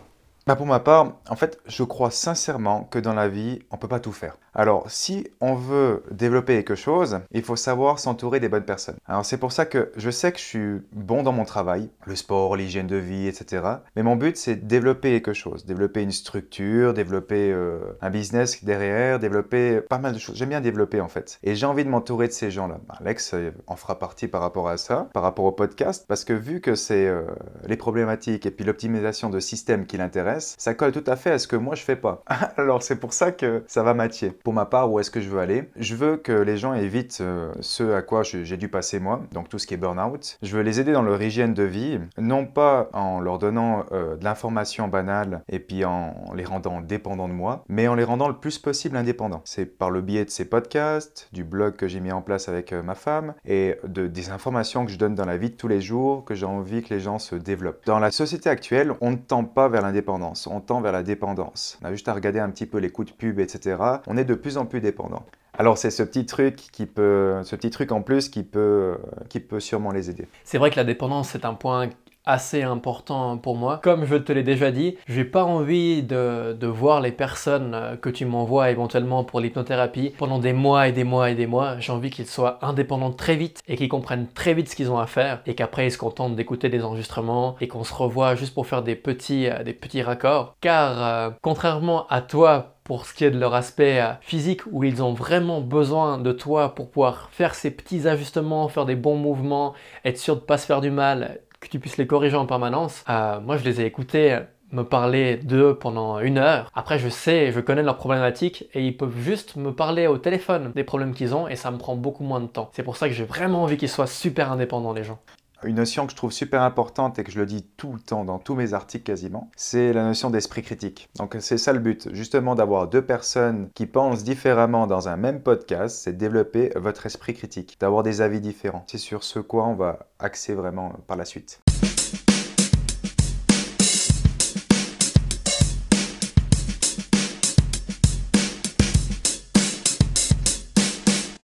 Bah 0.48 0.56
pour 0.56 0.64
ma 0.64 0.80
part, 0.80 1.12
en 1.28 1.36
fait, 1.36 1.60
je 1.66 1.82
crois 1.82 2.10
sincèrement 2.10 2.84
que 2.84 2.98
dans 2.98 3.12
la 3.12 3.28
vie, 3.28 3.58
on 3.70 3.76
ne 3.76 3.80
peut 3.82 3.86
pas 3.86 4.00
tout 4.00 4.12
faire. 4.12 4.38
Alors, 4.54 4.90
si 4.90 5.28
on 5.42 5.54
veut 5.54 6.02
développer 6.10 6.54
quelque 6.54 6.74
chose, 6.74 7.20
il 7.32 7.42
faut 7.42 7.54
savoir 7.54 7.98
s'entourer 7.98 8.40
des 8.40 8.48
bonnes 8.48 8.64
personnes. 8.64 8.96
Alors, 9.06 9.26
c'est 9.26 9.36
pour 9.36 9.52
ça 9.52 9.66
que 9.66 9.92
je 9.96 10.08
sais 10.10 10.32
que 10.32 10.38
je 10.38 10.44
suis 10.44 10.80
bon 10.92 11.22
dans 11.22 11.32
mon 11.32 11.44
travail, 11.44 11.90
le 12.06 12.16
sport, 12.16 12.56
l'hygiène 12.56 12.86
de 12.86 12.96
vie, 12.96 13.28
etc. 13.28 13.62
Mais 13.94 14.02
mon 14.02 14.16
but, 14.16 14.38
c'est 14.38 14.66
développer 14.66 15.12
quelque 15.12 15.34
chose, 15.34 15.66
développer 15.66 16.02
une 16.02 16.12
structure, 16.12 16.94
développer 16.94 17.52
euh, 17.52 17.78
un 18.00 18.08
business 18.08 18.64
derrière, 18.64 19.18
développer 19.18 19.82
pas 19.82 19.98
mal 19.98 20.14
de 20.14 20.18
choses. 20.18 20.34
J'aime 20.34 20.48
bien 20.48 20.62
développer, 20.62 21.02
en 21.02 21.08
fait. 21.08 21.38
Et 21.42 21.54
j'ai 21.54 21.66
envie 21.66 21.84
de 21.84 21.90
m'entourer 21.90 22.26
de 22.26 22.32
ces 22.32 22.50
gens-là. 22.50 22.80
Bah, 22.88 22.94
Alex 23.00 23.34
euh, 23.34 23.50
en 23.66 23.76
fera 23.76 23.98
partie 23.98 24.28
par 24.28 24.40
rapport 24.40 24.70
à 24.70 24.78
ça, 24.78 25.10
par 25.12 25.24
rapport 25.24 25.44
au 25.44 25.52
podcast, 25.52 26.06
parce 26.08 26.24
que 26.24 26.32
vu 26.32 26.62
que 26.62 26.74
c'est 26.74 27.06
euh, 27.06 27.22
les 27.66 27.76
problématiques 27.76 28.46
et 28.46 28.50
puis 28.50 28.64
l'optimisation 28.64 29.28
de 29.28 29.40
systèmes 29.40 29.84
qui 29.84 29.98
l'intéressent, 29.98 30.37
ça 30.40 30.74
colle 30.74 30.92
tout 30.92 31.04
à 31.06 31.16
fait 31.16 31.30
à 31.30 31.38
ce 31.38 31.46
que 31.46 31.56
moi 31.56 31.74
je 31.74 31.82
fais 31.82 31.96
pas. 31.96 32.22
Alors 32.56 32.82
c'est 32.82 32.96
pour 32.96 33.12
ça 33.12 33.32
que 33.32 33.64
ça 33.66 33.82
va 33.82 33.94
matcher. 33.94 34.30
Pour 34.30 34.52
ma 34.52 34.66
part, 34.66 34.90
où 34.90 35.00
est-ce 35.00 35.10
que 35.10 35.20
je 35.20 35.28
veux 35.28 35.40
aller? 35.40 35.70
Je 35.76 35.94
veux 35.94 36.16
que 36.16 36.32
les 36.32 36.56
gens 36.56 36.74
évitent 36.74 37.18
euh, 37.20 37.52
ce 37.60 37.92
à 37.92 38.02
quoi 38.02 38.22
j'ai 38.22 38.56
dû 38.56 38.68
passer 38.68 38.98
moi, 39.00 39.22
donc 39.32 39.48
tout 39.48 39.58
ce 39.58 39.66
qui 39.66 39.74
est 39.74 39.78
burn-out. 39.78 40.38
Je 40.42 40.56
veux 40.56 40.62
les 40.62 40.80
aider 40.80 40.92
dans 40.92 41.02
leur 41.02 41.20
hygiène 41.20 41.54
de 41.54 41.62
vie, 41.62 41.98
non 42.16 42.46
pas 42.46 42.88
en 42.92 43.20
leur 43.20 43.38
donnant 43.38 43.84
euh, 43.92 44.16
de 44.16 44.24
l'information 44.24 44.88
banale 44.88 45.42
et 45.48 45.58
puis 45.58 45.84
en 45.84 46.14
les 46.34 46.44
rendant 46.44 46.80
dépendants 46.80 47.28
de 47.28 47.32
moi, 47.32 47.64
mais 47.68 47.88
en 47.88 47.94
les 47.94 48.04
rendant 48.04 48.28
le 48.28 48.36
plus 48.36 48.58
possible 48.58 48.96
indépendants. 48.96 49.42
C'est 49.44 49.66
par 49.66 49.90
le 49.90 50.00
biais 50.00 50.24
de 50.24 50.30
ces 50.30 50.44
podcasts, 50.44 51.28
du 51.32 51.44
blog 51.44 51.76
que 51.76 51.88
j'ai 51.88 52.00
mis 52.00 52.12
en 52.12 52.22
place 52.22 52.48
avec 52.48 52.72
euh, 52.72 52.82
ma 52.82 52.94
femme 52.94 53.34
et 53.44 53.76
de, 53.84 54.06
des 54.06 54.30
informations 54.30 54.84
que 54.84 54.92
je 54.92 54.98
donne 54.98 55.14
dans 55.14 55.24
la 55.24 55.36
vie 55.36 55.50
de 55.50 55.56
tous 55.56 55.68
les 55.68 55.80
jours 55.80 56.24
que 56.24 56.34
j'ai 56.34 56.46
envie 56.46 56.82
que 56.82 56.92
les 56.92 57.00
gens 57.00 57.18
se 57.18 57.34
développent. 57.34 57.84
Dans 57.86 57.98
la 57.98 58.10
société 58.10 58.50
actuelle, 58.50 58.92
on 59.00 59.10
ne 59.10 59.16
tend 59.16 59.44
pas 59.44 59.68
vers 59.68 59.82
l'indépendance 59.82 60.27
on 60.46 60.60
tend 60.60 60.80
vers 60.80 60.92
la 60.92 61.02
dépendance. 61.02 61.78
On 61.82 61.86
a 61.86 61.92
juste 61.92 62.08
à 62.08 62.14
regarder 62.14 62.38
un 62.38 62.50
petit 62.50 62.66
peu 62.66 62.78
les 62.78 62.90
coups 62.90 63.12
de 63.12 63.16
pub, 63.16 63.40
etc. 63.40 63.76
On 64.06 64.16
est 64.16 64.24
de 64.24 64.34
plus 64.34 64.56
en 64.56 64.66
plus 64.66 64.80
dépendant. 64.80 65.24
Alors 65.58 65.76
c'est 65.76 65.90
ce 65.90 66.02
petit 66.02 66.24
truc 66.24 66.56
qui 66.56 66.86
peut, 66.86 67.40
ce 67.42 67.56
petit 67.56 67.70
truc 67.70 67.90
en 67.90 68.02
plus 68.02 68.28
qui 68.28 68.44
peut, 68.44 68.96
qui 69.28 69.40
peut 69.40 69.60
sûrement 69.60 69.90
les 69.90 70.08
aider. 70.08 70.28
C'est 70.44 70.58
vrai 70.58 70.70
que 70.70 70.76
la 70.76 70.84
dépendance 70.84 71.30
c'est 71.30 71.44
un 71.44 71.54
point 71.54 71.88
assez 72.28 72.62
important 72.62 73.38
pour 73.38 73.56
moi. 73.56 73.80
Comme 73.82 74.04
je 74.04 74.16
te 74.16 74.32
l'ai 74.32 74.42
déjà 74.42 74.70
dit, 74.70 74.96
j'ai 75.08 75.24
pas 75.24 75.44
envie 75.44 76.02
de, 76.02 76.52
de, 76.52 76.66
voir 76.66 77.00
les 77.00 77.10
personnes 77.10 77.72
euh, 77.74 77.96
que 77.96 78.10
tu 78.10 78.26
m'envoies 78.26 78.70
éventuellement 78.70 79.24
pour 79.24 79.40
l'hypnothérapie 79.40 80.12
pendant 80.18 80.38
des 80.38 80.52
mois 80.52 80.88
et 80.88 80.92
des 80.92 81.04
mois 81.04 81.30
et 81.30 81.34
des 81.34 81.46
mois. 81.46 81.78
J'ai 81.80 81.90
envie 81.90 82.10
qu'ils 82.10 82.26
soient 82.26 82.58
indépendants 82.60 83.12
très 83.12 83.36
vite 83.36 83.62
et 83.66 83.76
qu'ils 83.76 83.88
comprennent 83.88 84.28
très 84.34 84.52
vite 84.52 84.68
ce 84.68 84.76
qu'ils 84.76 84.90
ont 84.90 84.98
à 84.98 85.06
faire 85.06 85.40
et 85.46 85.54
qu'après 85.54 85.86
ils 85.86 85.90
se 85.90 85.98
contentent 85.98 86.36
d'écouter 86.36 86.68
des 86.68 86.84
enregistrements 86.84 87.56
et 87.62 87.68
qu'on 87.68 87.82
se 87.82 87.94
revoit 87.94 88.34
juste 88.34 88.52
pour 88.52 88.66
faire 88.66 88.82
des 88.82 88.94
petits, 88.94 89.48
euh, 89.48 89.64
des 89.64 89.72
petits 89.72 90.02
raccords. 90.02 90.54
Car 90.60 91.02
euh, 91.02 91.30
contrairement 91.40 92.06
à 92.08 92.20
toi 92.20 92.74
pour 92.84 93.06
ce 93.06 93.12
qui 93.12 93.24
est 93.24 93.30
de 93.30 93.38
leur 93.38 93.54
aspect 93.54 94.02
physique 94.22 94.62
où 94.70 94.82
ils 94.82 95.02
ont 95.02 95.12
vraiment 95.12 95.60
besoin 95.60 96.16
de 96.16 96.32
toi 96.32 96.74
pour 96.74 96.90
pouvoir 96.90 97.28
faire 97.32 97.54
ces 97.54 97.70
petits 97.70 98.08
ajustements, 98.08 98.68
faire 98.68 98.86
des 98.86 98.96
bons 98.96 99.16
mouvements, 99.16 99.74
être 100.06 100.16
sûr 100.16 100.36
de 100.36 100.40
ne 100.40 100.46
pas 100.46 100.56
se 100.56 100.64
faire 100.64 100.80
du 100.80 100.90
mal, 100.90 101.38
que 101.60 101.68
tu 101.68 101.78
puisses 101.78 101.96
les 101.96 102.06
corriger 102.06 102.36
en 102.36 102.46
permanence. 102.46 103.04
Euh, 103.08 103.40
moi, 103.40 103.56
je 103.56 103.64
les 103.64 103.80
ai 103.80 103.86
écoutés 103.86 104.38
me 104.70 104.82
parler 104.82 105.36
d'eux 105.36 105.74
pendant 105.74 106.18
une 106.20 106.38
heure. 106.38 106.70
Après, 106.74 106.98
je 106.98 107.08
sais, 107.08 107.52
je 107.52 107.60
connais 107.60 107.82
leurs 107.82 107.96
problématiques 107.96 108.66
et 108.74 108.84
ils 108.84 108.96
peuvent 108.96 109.18
juste 109.18 109.56
me 109.56 109.72
parler 109.72 110.06
au 110.06 110.18
téléphone 110.18 110.72
des 110.74 110.84
problèmes 110.84 111.14
qu'ils 111.14 111.34
ont 111.34 111.48
et 111.48 111.56
ça 111.56 111.70
me 111.70 111.78
prend 111.78 111.96
beaucoup 111.96 112.24
moins 112.24 112.40
de 112.40 112.46
temps. 112.46 112.70
C'est 112.72 112.82
pour 112.82 112.96
ça 112.96 113.08
que 113.08 113.14
j'ai 113.14 113.24
vraiment 113.24 113.62
envie 113.62 113.76
qu'ils 113.76 113.88
soient 113.88 114.06
super 114.06 114.52
indépendants, 114.52 114.92
les 114.92 115.04
gens. 115.04 115.18
Une 115.64 115.74
notion 115.74 116.06
que 116.06 116.12
je 116.12 116.16
trouve 116.16 116.30
super 116.30 116.62
importante 116.62 117.18
et 117.18 117.24
que 117.24 117.32
je 117.32 117.40
le 117.40 117.46
dis 117.46 117.64
tout 117.76 117.92
le 117.92 117.98
temps 117.98 118.24
dans 118.24 118.38
tous 118.38 118.54
mes 118.54 118.74
articles 118.74 119.04
quasiment, 119.04 119.50
c'est 119.56 119.92
la 119.92 120.04
notion 120.04 120.30
d'esprit 120.30 120.62
critique. 120.62 121.08
Donc 121.16 121.36
c'est 121.40 121.58
ça 121.58 121.72
le 121.72 121.80
but, 121.80 122.08
justement 122.14 122.54
d'avoir 122.54 122.86
deux 122.86 123.02
personnes 123.02 123.68
qui 123.74 123.86
pensent 123.86 124.22
différemment 124.22 124.86
dans 124.86 125.08
un 125.08 125.16
même 125.16 125.42
podcast, 125.42 125.98
c'est 125.98 126.16
développer 126.16 126.70
votre 126.76 127.06
esprit 127.06 127.34
critique, 127.34 127.76
d'avoir 127.80 128.04
des 128.04 128.20
avis 128.20 128.40
différents. 128.40 128.84
C'est 128.86 128.98
sur 128.98 129.24
ce 129.24 129.40
quoi 129.40 129.66
on 129.66 129.74
va 129.74 130.06
axer 130.20 130.54
vraiment 130.54 130.92
par 131.08 131.16
la 131.16 131.24
suite. 131.24 131.60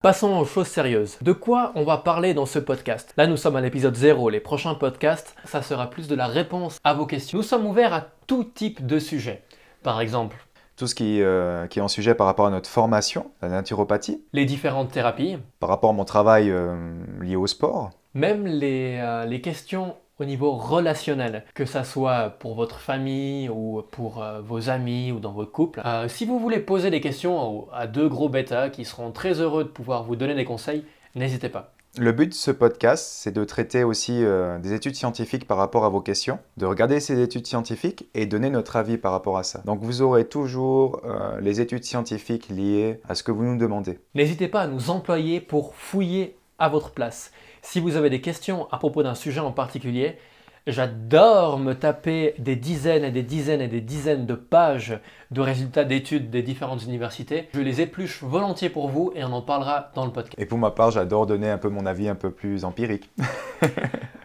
Passons 0.03 0.37
aux 0.37 0.45
choses 0.45 0.67
sérieuses. 0.67 1.17
De 1.23 1.31
quoi 1.31 1.71
on 1.77 1.85
va 1.85 1.97
parler 1.97 2.35
dans 2.35 2.45
ce 2.45 2.59
podcast? 2.59 3.15
Là, 3.17 3.29
nous 3.29 3.37
sommes 3.37 3.55
à 3.55 3.61
l'épisode 3.61 3.95
0. 3.95 4.31
Les 4.31 4.41
prochains 4.41 4.75
podcasts, 4.75 5.37
ça 5.45 5.63
sera 5.63 5.89
plus 5.89 6.09
de 6.09 6.17
la 6.17 6.27
réponse 6.27 6.81
à 6.83 6.93
vos 6.93 7.07
questions. 7.07 7.39
Nous 7.39 7.45
sommes 7.45 7.67
ouverts 7.67 7.95
à 7.95 8.07
tout 8.27 8.43
type 8.43 8.85
de 8.85 8.99
sujet. 8.99 9.45
Par 9.85 10.01
exemple, 10.01 10.45
tout 10.75 10.89
ce 10.89 10.97
qui, 10.97 11.23
euh, 11.23 11.69
qui, 11.69 11.79
est 11.79 11.83
en 11.83 11.87
sujet 11.87 12.17
par 12.17 12.27
rapport 12.27 12.47
à 12.47 12.51
notre 12.51 12.69
formation, 12.69 13.31
la 13.43 13.49
naturopathie. 13.49 14.25
Les 14.33 14.45
différentes 14.45 14.91
thérapies. 14.91 15.39
Par 15.61 15.69
rapport 15.69 15.91
à 15.91 15.93
mon 15.93 16.05
travail 16.05 16.51
euh, 16.51 16.75
lié 17.21 17.37
au 17.37 17.47
sport. 17.47 17.91
Même 18.15 18.45
les, 18.45 18.99
euh, 19.01 19.25
les 19.25 19.41
questions 19.41 19.95
au 20.19 20.25
niveau 20.25 20.53
relationnel, 20.53 21.45
que 21.55 21.65
ça 21.65 21.85
soit 21.85 22.31
pour 22.39 22.55
votre 22.55 22.81
famille 22.81 23.49
ou 23.49 23.83
pour 23.91 24.23
euh, 24.23 24.41
vos 24.41 24.71
amis 24.71 25.13
ou 25.13 25.21
dans 25.21 25.33
votre 25.33 25.53
couple. 25.53 25.81
Euh, 25.85 26.09
si 26.09 26.27
vous 26.27 26.39
voulez 26.39 26.61
poser 26.61 26.91
des 26.91 27.01
questions 27.01 27.67
à 27.73 27.87
deux 27.87 28.09
gros 28.09 28.29
bêtas 28.29 28.71
qui 28.71 28.85
seront 28.85 29.11
très 29.13 29.41
heureux 29.41 29.65
de 29.65 29.69
pouvoir 29.69 30.05
vous 30.05 30.17
donner 30.17 30.35
des 30.35 30.45
conseils, 30.45 30.85
n'hésitez 31.15 31.49
pas. 31.49 31.73
Le 31.99 32.13
but 32.13 32.29
de 32.29 32.35
ce 32.35 32.51
podcast, 32.51 33.07
c'est 33.07 33.33
de 33.33 33.45
traiter 33.45 33.85
aussi 33.85 34.25
euh, 34.25 34.59
des 34.59 34.73
études 34.73 34.95
scientifiques 34.95 35.47
par 35.47 35.59
rapport 35.59 35.85
à 35.85 35.91
vos 35.91 36.01
questions, 36.01 36.39
de 36.57 36.65
regarder 36.65 37.01
ces 37.01 37.21
études 37.21 37.47
scientifiques 37.47 38.09
et 38.15 38.25
donner 38.25 38.49
notre 38.49 38.77
avis 38.77 38.97
par 38.97 39.13
rapport 39.13 39.37
à 39.37 39.43
ça. 39.43 39.61
Donc 39.67 39.81
vous 39.83 40.01
aurez 40.01 40.27
toujours 40.27 41.03
les 41.41 41.61
études 41.61 41.85
scientifiques 41.85 42.49
liées 42.49 43.01
à 43.07 43.15
ce 43.15 43.23
que 43.23 43.31
vous 43.31 43.45
nous 43.45 43.59
demandez. 43.59 43.99
N'hésitez 44.15 44.49
pas 44.49 44.63
à 44.63 44.67
nous 44.69 44.89
employer 44.89 45.41
pour 45.41 45.75
fouiller 45.75 46.37
à 46.59 46.69
votre 46.71 46.93
place. 46.93 47.33
Si 47.65 47.79
vous 47.79 47.97
avez 47.97 48.11
des 48.11 48.21
questions 48.21 48.67
à 48.73 48.79
propos 48.79 49.05
d'un 49.05 49.15
sujet 49.15 49.39
en 49.39 49.53
particulier, 49.53 50.19
j'adore 50.67 51.61
me 51.61 51.75
taper 51.75 52.35
des 52.39 52.57
dizaines 52.57 53.05
et 53.05 53.13
des 53.13 53.23
dizaines 53.23 53.61
et 53.61 53.69
des 53.69 53.81
dizaines 53.81 54.27
de 54.27 54.35
pages 54.35 54.99
de 55.31 55.41
résultats 55.41 55.85
d'études 55.85 56.29
des 56.29 56.43
différentes 56.43 56.83
universités. 56.83 57.49
Je 57.55 57.61
les 57.61 57.81
épluche 57.81 58.25
volontiers 58.25 58.69
pour 58.69 58.89
vous 58.89 59.13
et 59.15 59.23
on 59.23 59.33
en 59.33 59.43
parlera 59.43 59.93
dans 59.95 60.05
le 60.05 60.11
podcast. 60.11 60.35
Et 60.39 60.45
pour 60.45 60.59
ma 60.59 60.73
part, 60.73 60.91
j'adore 60.91 61.27
donner 61.27 61.51
un 61.51 61.57
peu 61.57 61.69
mon 61.69 61.87
avis 61.87 62.09
un 62.09 62.17
peu 62.17 62.33
plus 62.33 62.65
empirique. 62.65 63.09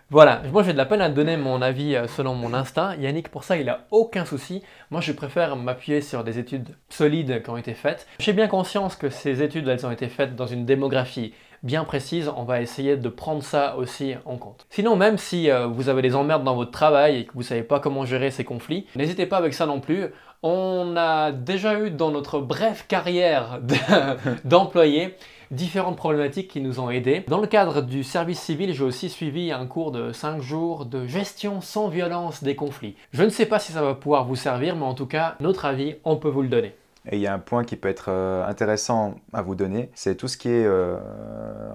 Voilà, 0.10 0.42
moi 0.54 0.64
j'ai 0.64 0.72
de 0.72 0.78
la 0.78 0.86
peine 0.86 1.02
à 1.02 1.10
donner 1.10 1.36
mon 1.36 1.62
avis 1.62 1.94
euh, 1.94 2.08
selon 2.08 2.34
mon 2.34 2.54
instinct. 2.54 2.96
Yannick, 2.96 3.28
pour 3.28 3.44
ça, 3.44 3.58
il 3.58 3.68
a 3.68 3.82
aucun 3.92 4.24
souci. 4.24 4.64
Moi, 4.90 5.02
je 5.02 5.12
préfère 5.12 5.58
m'appuyer 5.58 6.00
sur 6.00 6.24
des 6.24 6.40
études 6.40 6.70
solides 6.88 7.44
qui 7.44 7.50
ont 7.50 7.58
été 7.58 7.74
faites. 7.74 8.08
J'ai 8.20 8.32
bien 8.32 8.48
conscience 8.48 8.96
que 8.96 9.10
ces 9.10 9.44
études, 9.44 9.68
elles 9.68 9.86
ont 9.86 9.92
été 9.92 10.08
faites 10.08 10.34
dans 10.34 10.48
une 10.48 10.66
démographie 10.66 11.34
bien 11.64 11.84
précise, 11.84 12.32
on 12.36 12.44
va 12.44 12.62
essayer 12.62 12.98
de 12.98 13.10
prendre 13.10 13.44
ça 13.44 13.76
aussi 13.78 14.16
en 14.26 14.38
compte. 14.38 14.66
Sinon, 14.70 14.96
même 14.96 15.18
si 15.18 15.50
euh, 15.50 15.68
vous 15.68 15.90
avez 15.90 16.02
des 16.02 16.16
emmerdes 16.16 16.44
dans 16.44 16.56
votre 16.56 16.72
travail 16.72 17.20
et 17.20 17.26
que 17.26 17.34
vous 17.34 17.40
ne 17.40 17.46
savez 17.46 17.64
pas 17.64 17.80
comment 17.80 18.06
gérer 18.06 18.32
ces 18.32 18.44
conflits, 18.44 18.86
n'hésitez 18.96 19.26
pas 19.26 19.38
avec 19.38 19.54
ça 19.54 19.66
non 19.66 19.80
plus. 19.80 20.06
On 20.44 20.96
a 20.98 21.32
déjà 21.32 21.80
eu 21.80 21.90
dans 21.90 22.12
notre 22.12 22.40
brève 22.40 22.86
carrière 22.88 23.60
d'employés 24.46 25.16
différentes 25.52 25.98
problématiques 25.98 26.50
qui 26.50 26.62
nous 26.62 26.80
ont 26.80 26.90
aidés. 26.90 27.24
Dans 27.28 27.42
le 27.42 27.48
cadre 27.48 27.82
du 27.82 28.04
service 28.04 28.40
civil, 28.40 28.74
j'ai 28.74 28.84
aussi 28.84 29.10
suivi 29.10 29.52
un 29.52 29.66
cours 29.66 29.92
de 29.92 30.12
5 30.12 30.42
jours 30.42 30.86
de 30.86 31.08
gestion 31.08 31.62
sans 31.62 31.88
violence 31.88 32.44
des 32.44 32.56
conflits. 32.56 32.96
Je 33.12 33.24
ne 33.24 33.30
sais 33.30 33.46
pas 33.46 33.60
si 33.60 33.72
ça 33.72 33.82
va 33.82 33.96
pouvoir 33.96 34.26
vous 34.26 34.36
servir, 34.36 34.76
mais 34.76 34.86
en 34.86 34.94
tout 34.94 35.06
cas, 35.06 35.36
notre 35.40 35.66
avis, 35.66 35.96
on 36.04 36.18
peut 36.18 36.30
vous 36.30 36.42
le 36.42 36.50
donner. 36.50 36.76
Et 37.10 37.18
il 37.18 37.22
y 37.22 37.28
a 37.28 37.34
un 37.34 37.40
point 37.40 37.64
qui 37.64 37.76
peut 37.76 37.90
être 37.90 38.10
euh, 38.10 38.46
intéressant 38.46 39.16
à 39.34 39.42
vous 39.42 39.56
donner, 39.56 39.90
c'est 39.94 40.16
tout 40.16 40.28
ce 40.28 40.38
qui 40.38 40.50
est 40.50 40.66
euh, 40.66 40.98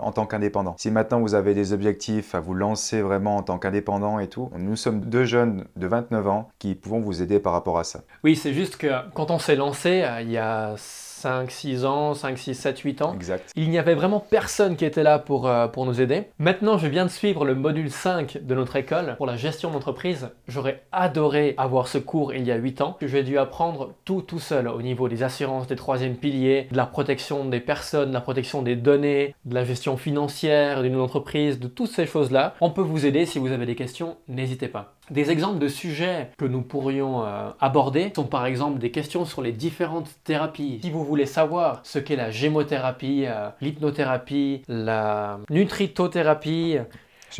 en 0.00 0.12
tant 0.12 0.26
qu'indépendant. 0.26 0.74
Si 0.78 0.90
maintenant 0.90 1.20
vous 1.20 1.34
avez 1.34 1.54
des 1.54 1.72
objectifs 1.72 2.34
à 2.34 2.40
vous 2.40 2.54
lancer 2.54 3.00
vraiment 3.00 3.36
en 3.36 3.42
tant 3.42 3.58
qu'indépendant 3.58 4.18
et 4.18 4.28
tout, 4.28 4.50
nous 4.56 4.76
sommes 4.76 5.00
deux 5.00 5.24
jeunes 5.24 5.64
de 5.76 5.86
29 5.86 6.28
ans 6.28 6.48
qui 6.58 6.74
pouvons 6.74 7.00
vous 7.00 7.22
aider 7.22 7.40
par 7.40 7.52
rapport 7.52 7.78
à 7.78 7.84
ça. 7.84 8.00
Oui, 8.24 8.36
c'est 8.36 8.52
juste 8.52 8.76
que 8.76 8.88
quand 9.14 9.30
on 9.30 9.38
s'est 9.38 9.56
lancé, 9.56 10.02
euh, 10.02 10.20
il 10.20 10.30
y 10.30 10.38
a 10.38 10.74
5, 11.22 11.52
6 11.52 11.84
ans, 11.84 12.14
5, 12.14 12.36
6, 12.36 12.54
7, 12.54 12.78
8 12.80 13.02
ans. 13.02 13.14
Exact. 13.14 13.52
Il 13.54 13.70
n'y 13.70 13.78
avait 13.78 13.94
vraiment 13.94 14.18
personne 14.18 14.74
qui 14.74 14.84
était 14.84 15.04
là 15.04 15.20
pour, 15.20 15.46
euh, 15.46 15.68
pour 15.68 15.86
nous 15.86 16.00
aider. 16.00 16.24
Maintenant, 16.40 16.78
je 16.78 16.88
viens 16.88 17.04
de 17.04 17.10
suivre 17.10 17.44
le 17.44 17.54
module 17.54 17.92
5 17.92 18.38
de 18.42 18.54
notre 18.56 18.74
école 18.74 19.14
pour 19.18 19.26
la 19.26 19.36
gestion 19.36 19.70
d'entreprise. 19.70 20.30
J'aurais 20.48 20.82
adoré 20.90 21.54
avoir 21.58 21.86
ce 21.86 21.98
cours 21.98 22.34
il 22.34 22.44
y 22.44 22.50
a 22.50 22.56
8 22.56 22.80
ans. 22.80 22.96
J'ai 23.00 23.22
dû 23.22 23.38
apprendre 23.38 23.94
tout 24.04 24.20
tout 24.20 24.40
seul 24.40 24.66
au 24.66 24.82
niveau 24.82 25.08
des 25.08 25.22
assurances, 25.22 25.68
des 25.68 25.76
troisièmes 25.76 26.16
piliers, 26.16 26.66
de 26.72 26.76
la 26.76 26.86
protection 26.86 27.44
des 27.44 27.60
personnes, 27.60 28.08
de 28.08 28.14
la 28.14 28.20
protection 28.20 28.62
des 28.62 28.74
données, 28.74 29.36
de 29.44 29.54
la 29.54 29.64
gestion 29.64 29.96
financière 29.96 30.82
d'une 30.82 30.98
entreprise, 30.98 31.60
de 31.60 31.68
toutes 31.68 31.90
ces 31.90 32.06
choses-là. 32.06 32.56
On 32.60 32.70
peut 32.70 32.82
vous 32.82 33.06
aider 33.06 33.26
si 33.26 33.38
vous 33.38 33.52
avez 33.52 33.66
des 33.66 33.76
questions, 33.76 34.16
n'hésitez 34.26 34.66
pas. 34.66 34.94
Des 35.10 35.30
exemples 35.30 35.58
de 35.58 35.68
sujets 35.68 36.30
que 36.38 36.44
nous 36.44 36.62
pourrions 36.62 37.24
euh, 37.24 37.48
aborder 37.60 38.12
sont 38.14 38.24
par 38.24 38.46
exemple 38.46 38.78
des 38.78 38.90
questions 38.90 39.24
sur 39.24 39.42
les 39.42 39.52
différentes 39.52 40.08
thérapies. 40.24 40.78
Si 40.82 40.90
vous 40.90 41.04
voulez 41.04 41.26
savoir 41.26 41.80
ce 41.82 41.98
qu'est 41.98 42.16
la 42.16 42.30
gémothérapie, 42.30 43.24
euh, 43.26 43.48
l'hypnothérapie, 43.60 44.62
la 44.68 45.38
nutritothérapie, 45.50 46.78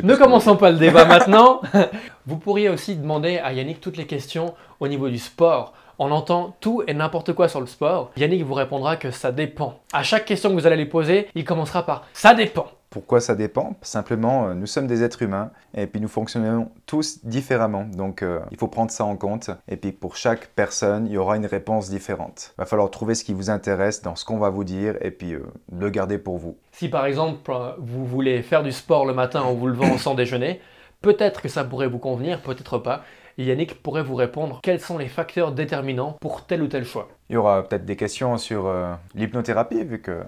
ne 0.01 0.15
commençons 0.15 0.55
pas 0.55 0.71
le 0.71 0.77
débat 0.77 1.05
maintenant. 1.05 1.61
vous 2.25 2.37
pourriez 2.37 2.69
aussi 2.69 2.95
demander 2.95 3.37
à 3.37 3.53
Yannick 3.53 3.79
toutes 3.79 3.97
les 3.97 4.07
questions 4.07 4.55
au 4.79 4.87
niveau 4.87 5.09
du 5.09 5.19
sport. 5.19 5.73
On 5.99 6.11
entend 6.11 6.55
tout 6.59 6.83
et 6.87 6.93
n'importe 6.93 7.33
quoi 7.33 7.47
sur 7.47 7.61
le 7.61 7.67
sport. 7.67 8.11
Yannick 8.17 8.43
vous 8.43 8.55
répondra 8.55 8.97
que 8.97 9.11
ça 9.11 9.31
dépend. 9.31 9.79
À 9.93 10.01
chaque 10.03 10.25
question 10.25 10.49
que 10.49 10.55
vous 10.55 10.65
allez 10.65 10.77
lui 10.77 10.87
poser, 10.87 11.27
il 11.35 11.45
commencera 11.45 11.85
par 11.85 12.03
ça 12.13 12.33
dépend. 12.33 12.67
Pourquoi 12.93 13.21
ça 13.21 13.33
dépend? 13.33 13.75
Simplement, 13.81 14.49
euh, 14.49 14.53
nous 14.53 14.67
sommes 14.67 14.85
des 14.85 15.01
êtres 15.01 15.23
humains 15.23 15.49
et 15.73 15.87
puis 15.87 15.99
nous 15.99 16.07
fonctionnons 16.07 16.69
tous 16.85 17.25
différemment. 17.25 17.85
Donc 17.85 18.21
euh, 18.21 18.39
il 18.51 18.57
faut 18.59 18.67
prendre 18.67 18.91
ça 18.91 19.03
en 19.03 19.15
compte. 19.15 19.49
Et 19.67 19.77
puis 19.77 19.91
pour 19.91 20.15
chaque 20.15 20.49
personne, 20.49 21.07
il 21.07 21.13
y 21.13 21.17
aura 21.17 21.35
une 21.35 21.47
réponse 21.47 21.89
différente. 21.89 22.53
Il 22.55 22.61
va 22.61 22.65
falloir 22.67 22.91
trouver 22.91 23.15
ce 23.15 23.23
qui 23.23 23.33
vous 23.33 23.49
intéresse 23.49 24.03
dans 24.03 24.15
ce 24.15 24.25
qu'on 24.25 24.37
va 24.37 24.51
vous 24.51 24.63
dire 24.63 24.95
et 25.01 25.09
puis 25.09 25.33
euh, 25.33 25.41
le 25.75 25.89
garder 25.89 26.19
pour 26.19 26.37
vous. 26.37 26.55
Si 26.71 26.87
par 26.87 27.07
exemple 27.07 27.51
vous 27.79 28.05
voulez 28.05 28.43
faire 28.43 28.61
du 28.61 28.71
sport 28.71 29.07
le 29.07 29.15
matin 29.15 29.41
en 29.41 29.55
vous 29.55 29.65
levant 29.65 29.97
sans 29.97 30.13
déjeuner, 30.13 30.61
peut-être 31.01 31.41
que 31.41 31.49
ça 31.49 31.63
pourrait 31.63 31.87
vous 31.87 31.97
convenir, 31.97 32.41
peut-être 32.41 32.77
pas. 32.77 33.01
Yannick 33.37 33.81
pourrait 33.81 34.03
vous 34.03 34.15
répondre 34.15 34.59
quels 34.61 34.79
sont 34.79 34.97
les 34.97 35.07
facteurs 35.07 35.51
déterminants 35.51 36.17
pour 36.21 36.45
tel 36.45 36.61
ou 36.61 36.67
tel 36.67 36.85
choix? 36.85 37.07
Il 37.29 37.33
y 37.33 37.37
aura 37.37 37.63
peut-être 37.63 37.85
des 37.85 37.95
questions 37.95 38.37
sur 38.37 38.67
euh, 38.67 38.93
l'hypnothérapie, 39.15 39.83
vu 39.83 40.01
que 40.01 40.11
euh, 40.11 40.23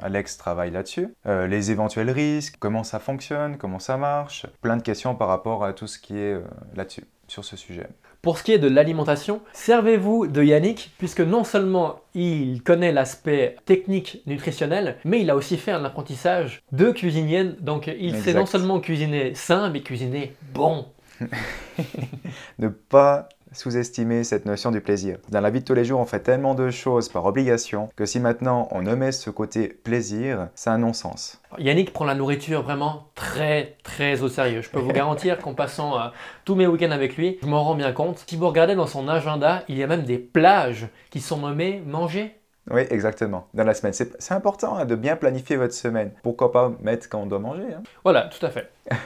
Alex 0.00 0.36
travaille 0.36 0.70
là-dessus, 0.70 1.08
euh, 1.26 1.46
les 1.46 1.70
éventuels 1.70 2.10
risques, 2.10 2.56
comment 2.58 2.84
ça 2.84 2.98
fonctionne, 2.98 3.56
comment 3.56 3.78
ça 3.78 3.96
marche, 3.96 4.46
plein 4.60 4.76
de 4.76 4.82
questions 4.82 5.14
par 5.14 5.28
rapport 5.28 5.64
à 5.64 5.72
tout 5.72 5.86
ce 5.86 5.98
qui 5.98 6.16
est 6.16 6.36
là-dessus, 6.74 7.04
sur 7.28 7.44
ce 7.44 7.56
sujet. 7.56 7.88
Pour 8.22 8.38
ce 8.38 8.42
qui 8.42 8.52
est 8.52 8.58
de 8.58 8.68
l'alimentation, 8.68 9.40
servez-vous 9.52 10.26
de 10.26 10.42
Yannick, 10.42 10.92
puisque 10.98 11.20
non 11.20 11.44
seulement 11.44 12.00
il 12.14 12.60
connaît 12.62 12.90
l'aspect 12.90 13.54
technique 13.66 14.22
nutritionnel, 14.26 14.96
mais 15.04 15.20
il 15.20 15.30
a 15.30 15.36
aussi 15.36 15.56
fait 15.56 15.70
un 15.70 15.84
apprentissage 15.84 16.60
de 16.72 16.90
cuisinienne, 16.90 17.54
donc 17.60 17.86
il 17.86 18.16
sait 18.16 18.34
non 18.34 18.46
seulement 18.46 18.80
cuisiner 18.80 19.34
sain, 19.34 19.70
mais 19.70 19.80
cuisiner 19.80 20.34
bon. 20.52 20.86
ne 22.58 22.66
pas 22.66 23.28
sous-estimer 23.56 24.24
cette 24.24 24.46
notion 24.46 24.70
du 24.70 24.80
plaisir. 24.80 25.18
Dans 25.30 25.40
la 25.40 25.50
vie 25.50 25.60
de 25.60 25.64
tous 25.64 25.74
les 25.74 25.84
jours, 25.84 26.00
on 26.00 26.06
fait 26.06 26.20
tellement 26.20 26.54
de 26.54 26.70
choses 26.70 27.08
par 27.08 27.24
obligation 27.24 27.88
que 27.96 28.06
si 28.06 28.20
maintenant 28.20 28.68
on 28.70 28.86
omet 28.86 29.12
ce 29.12 29.30
côté 29.30 29.68
plaisir, 29.68 30.48
c'est 30.54 30.70
un 30.70 30.78
non-sens. 30.78 31.40
Yannick 31.58 31.92
prend 31.92 32.04
la 32.04 32.14
nourriture 32.14 32.62
vraiment 32.62 33.08
très 33.14 33.76
très 33.82 34.22
au 34.22 34.28
sérieux. 34.28 34.62
Je 34.62 34.70
peux 34.70 34.78
vous 34.78 34.92
garantir 34.92 35.38
qu'en 35.38 35.54
passant 35.54 35.98
euh, 35.98 36.08
tous 36.44 36.54
mes 36.54 36.66
week-ends 36.66 36.90
avec 36.90 37.16
lui, 37.16 37.38
je 37.42 37.46
m'en 37.46 37.64
rends 37.64 37.74
bien 37.74 37.92
compte. 37.92 38.24
Si 38.26 38.36
vous 38.36 38.46
regardez 38.48 38.74
dans 38.74 38.86
son 38.86 39.08
agenda, 39.08 39.62
il 39.68 39.78
y 39.78 39.82
a 39.82 39.86
même 39.86 40.04
des 40.04 40.18
plages 40.18 40.88
qui 41.10 41.20
sont 41.20 41.38
nommées 41.38 41.82
manger. 41.86 42.35
Oui, 42.70 42.82
exactement. 42.90 43.46
Dans 43.54 43.62
la 43.64 43.74
semaine. 43.74 43.92
C'est 43.92 44.32
important 44.34 44.76
hein, 44.76 44.84
de 44.86 44.94
bien 44.96 45.14
planifier 45.16 45.56
votre 45.56 45.74
semaine. 45.74 46.10
Pourquoi 46.22 46.50
pas 46.50 46.72
mettre 46.80 47.08
quand 47.08 47.20
on 47.20 47.26
doit 47.26 47.38
manger 47.38 47.74
hein. 47.74 47.82
Voilà, 48.02 48.22
tout 48.22 48.44
à 48.44 48.50
fait. 48.50 48.70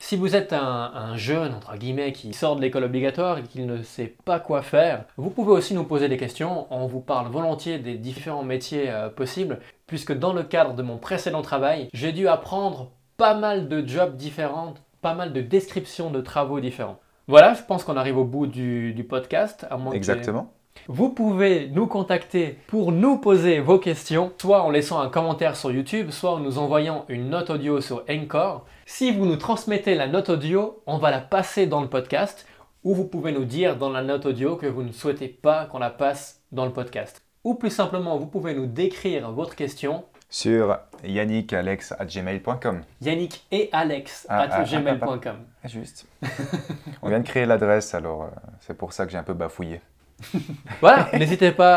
si 0.00 0.16
vous 0.16 0.34
êtes 0.34 0.52
un, 0.52 0.90
un 0.94 1.16
jeune, 1.16 1.54
entre 1.54 1.76
guillemets, 1.76 2.12
qui 2.12 2.32
sort 2.32 2.56
de 2.56 2.60
l'école 2.60 2.84
obligatoire 2.84 3.38
et 3.38 3.42
qui 3.42 3.62
ne 3.62 3.82
sait 3.82 4.14
pas 4.24 4.40
quoi 4.40 4.62
faire, 4.62 5.04
vous 5.16 5.30
pouvez 5.30 5.52
aussi 5.52 5.74
nous 5.74 5.84
poser 5.84 6.08
des 6.08 6.16
questions. 6.16 6.66
On 6.70 6.86
vous 6.86 7.00
parle 7.00 7.28
volontiers 7.30 7.78
des 7.78 7.94
différents 7.94 8.42
métiers 8.44 8.90
euh, 8.90 9.08
possibles, 9.08 9.60
puisque 9.86 10.12
dans 10.12 10.32
le 10.32 10.42
cadre 10.42 10.74
de 10.74 10.82
mon 10.82 10.96
précédent 10.98 11.42
travail, 11.42 11.88
j'ai 11.92 12.12
dû 12.12 12.26
apprendre 12.28 12.90
pas 13.16 13.34
mal 13.34 13.68
de 13.68 13.86
jobs 13.86 14.16
différents, 14.16 14.74
pas 15.02 15.14
mal 15.14 15.32
de 15.32 15.40
descriptions 15.40 16.10
de 16.10 16.20
travaux 16.20 16.58
différents. 16.60 16.98
Voilà, 17.28 17.54
je 17.54 17.62
pense 17.62 17.84
qu'on 17.84 17.96
arrive 17.96 18.18
au 18.18 18.24
bout 18.24 18.46
du, 18.46 18.92
du 18.92 19.04
podcast. 19.04 19.66
À 19.70 19.76
moins 19.76 19.92
que- 19.92 19.96
Exactement. 19.96 20.52
Vous 20.88 21.08
pouvez 21.08 21.68
nous 21.68 21.86
contacter 21.86 22.58
pour 22.66 22.92
nous 22.92 23.16
poser 23.16 23.58
vos 23.58 23.78
questions, 23.78 24.34
soit 24.38 24.62
en 24.62 24.70
laissant 24.70 25.00
un 25.00 25.08
commentaire 25.08 25.56
sur 25.56 25.72
YouTube, 25.72 26.10
soit 26.10 26.32
en 26.32 26.40
nous 26.40 26.58
envoyant 26.58 27.06
une 27.08 27.30
note 27.30 27.48
audio 27.48 27.80
sur 27.80 28.04
Encore. 28.10 28.66
Si 28.84 29.10
vous 29.10 29.24
nous 29.24 29.36
transmettez 29.36 29.94
la 29.94 30.08
note 30.08 30.28
audio, 30.28 30.82
on 30.86 30.98
va 30.98 31.10
la 31.10 31.20
passer 31.20 31.66
dans 31.66 31.80
le 31.80 31.88
podcast, 31.88 32.46
ou 32.82 32.94
vous 32.94 33.06
pouvez 33.06 33.32
nous 33.32 33.46
dire 33.46 33.78
dans 33.78 33.88
la 33.88 34.02
note 34.02 34.26
audio 34.26 34.56
que 34.56 34.66
vous 34.66 34.82
ne 34.82 34.92
souhaitez 34.92 35.28
pas 35.28 35.64
qu'on 35.64 35.78
la 35.78 35.88
passe 35.88 36.42
dans 36.52 36.66
le 36.66 36.72
podcast. 36.72 37.22
Ou 37.44 37.54
plus 37.54 37.70
simplement, 37.70 38.18
vous 38.18 38.26
pouvez 38.26 38.52
nous 38.52 38.66
décrire 38.66 39.30
votre 39.32 39.56
question, 39.56 40.04
Sur 40.28 40.78
yannickalex.gmail.com. 41.02 42.82
Yannick 43.00 43.46
et 43.50 43.70
Alex 43.72 44.26
Ah, 44.28 44.40
ah, 44.40 44.54
at 44.54 44.60
ah, 44.60 44.64
gmail.com. 44.64 45.36
Juste. 45.64 46.06
on 47.02 47.08
vient 47.08 47.20
de 47.20 47.26
créer 47.26 47.46
l'adresse, 47.46 47.94
alors 47.94 48.24
euh, 48.24 48.28
c'est 48.60 48.76
pour 48.76 48.92
ça 48.92 49.06
que 49.06 49.12
j'ai 49.12 49.18
un 49.18 49.22
peu 49.22 49.32
bafouillé. 49.32 49.80
Voilà, 50.80 51.08
n'hésitez 51.14 51.52
pas 51.52 51.76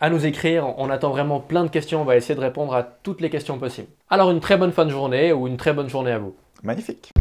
à, 0.00 0.10
nous 0.10 0.26
écrire, 0.26 0.74
on 0.78 0.90
attend 0.90 1.10
vraiment 1.10 1.40
plein 1.40 1.64
de 1.64 1.70
questions, 1.70 2.02
on 2.02 2.04
va 2.04 2.16
essayer 2.16 2.34
de 2.34 2.40
répondre 2.40 2.74
à 2.74 2.82
toutes 2.82 3.20
les 3.20 3.30
questions 3.30 3.58
possibles. 3.58 3.88
Alors 4.08 4.30
une 4.30 4.40
très 4.40 4.56
bonne 4.56 4.72
fin 4.72 4.84
de 4.84 4.90
journée 4.90 5.32
ou 5.32 5.46
une 5.46 5.56
très 5.56 5.72
bonne 5.72 5.88
journée 5.88 6.12
à 6.12 6.18
vous. 6.18 6.34
Magnifique. 6.62 7.12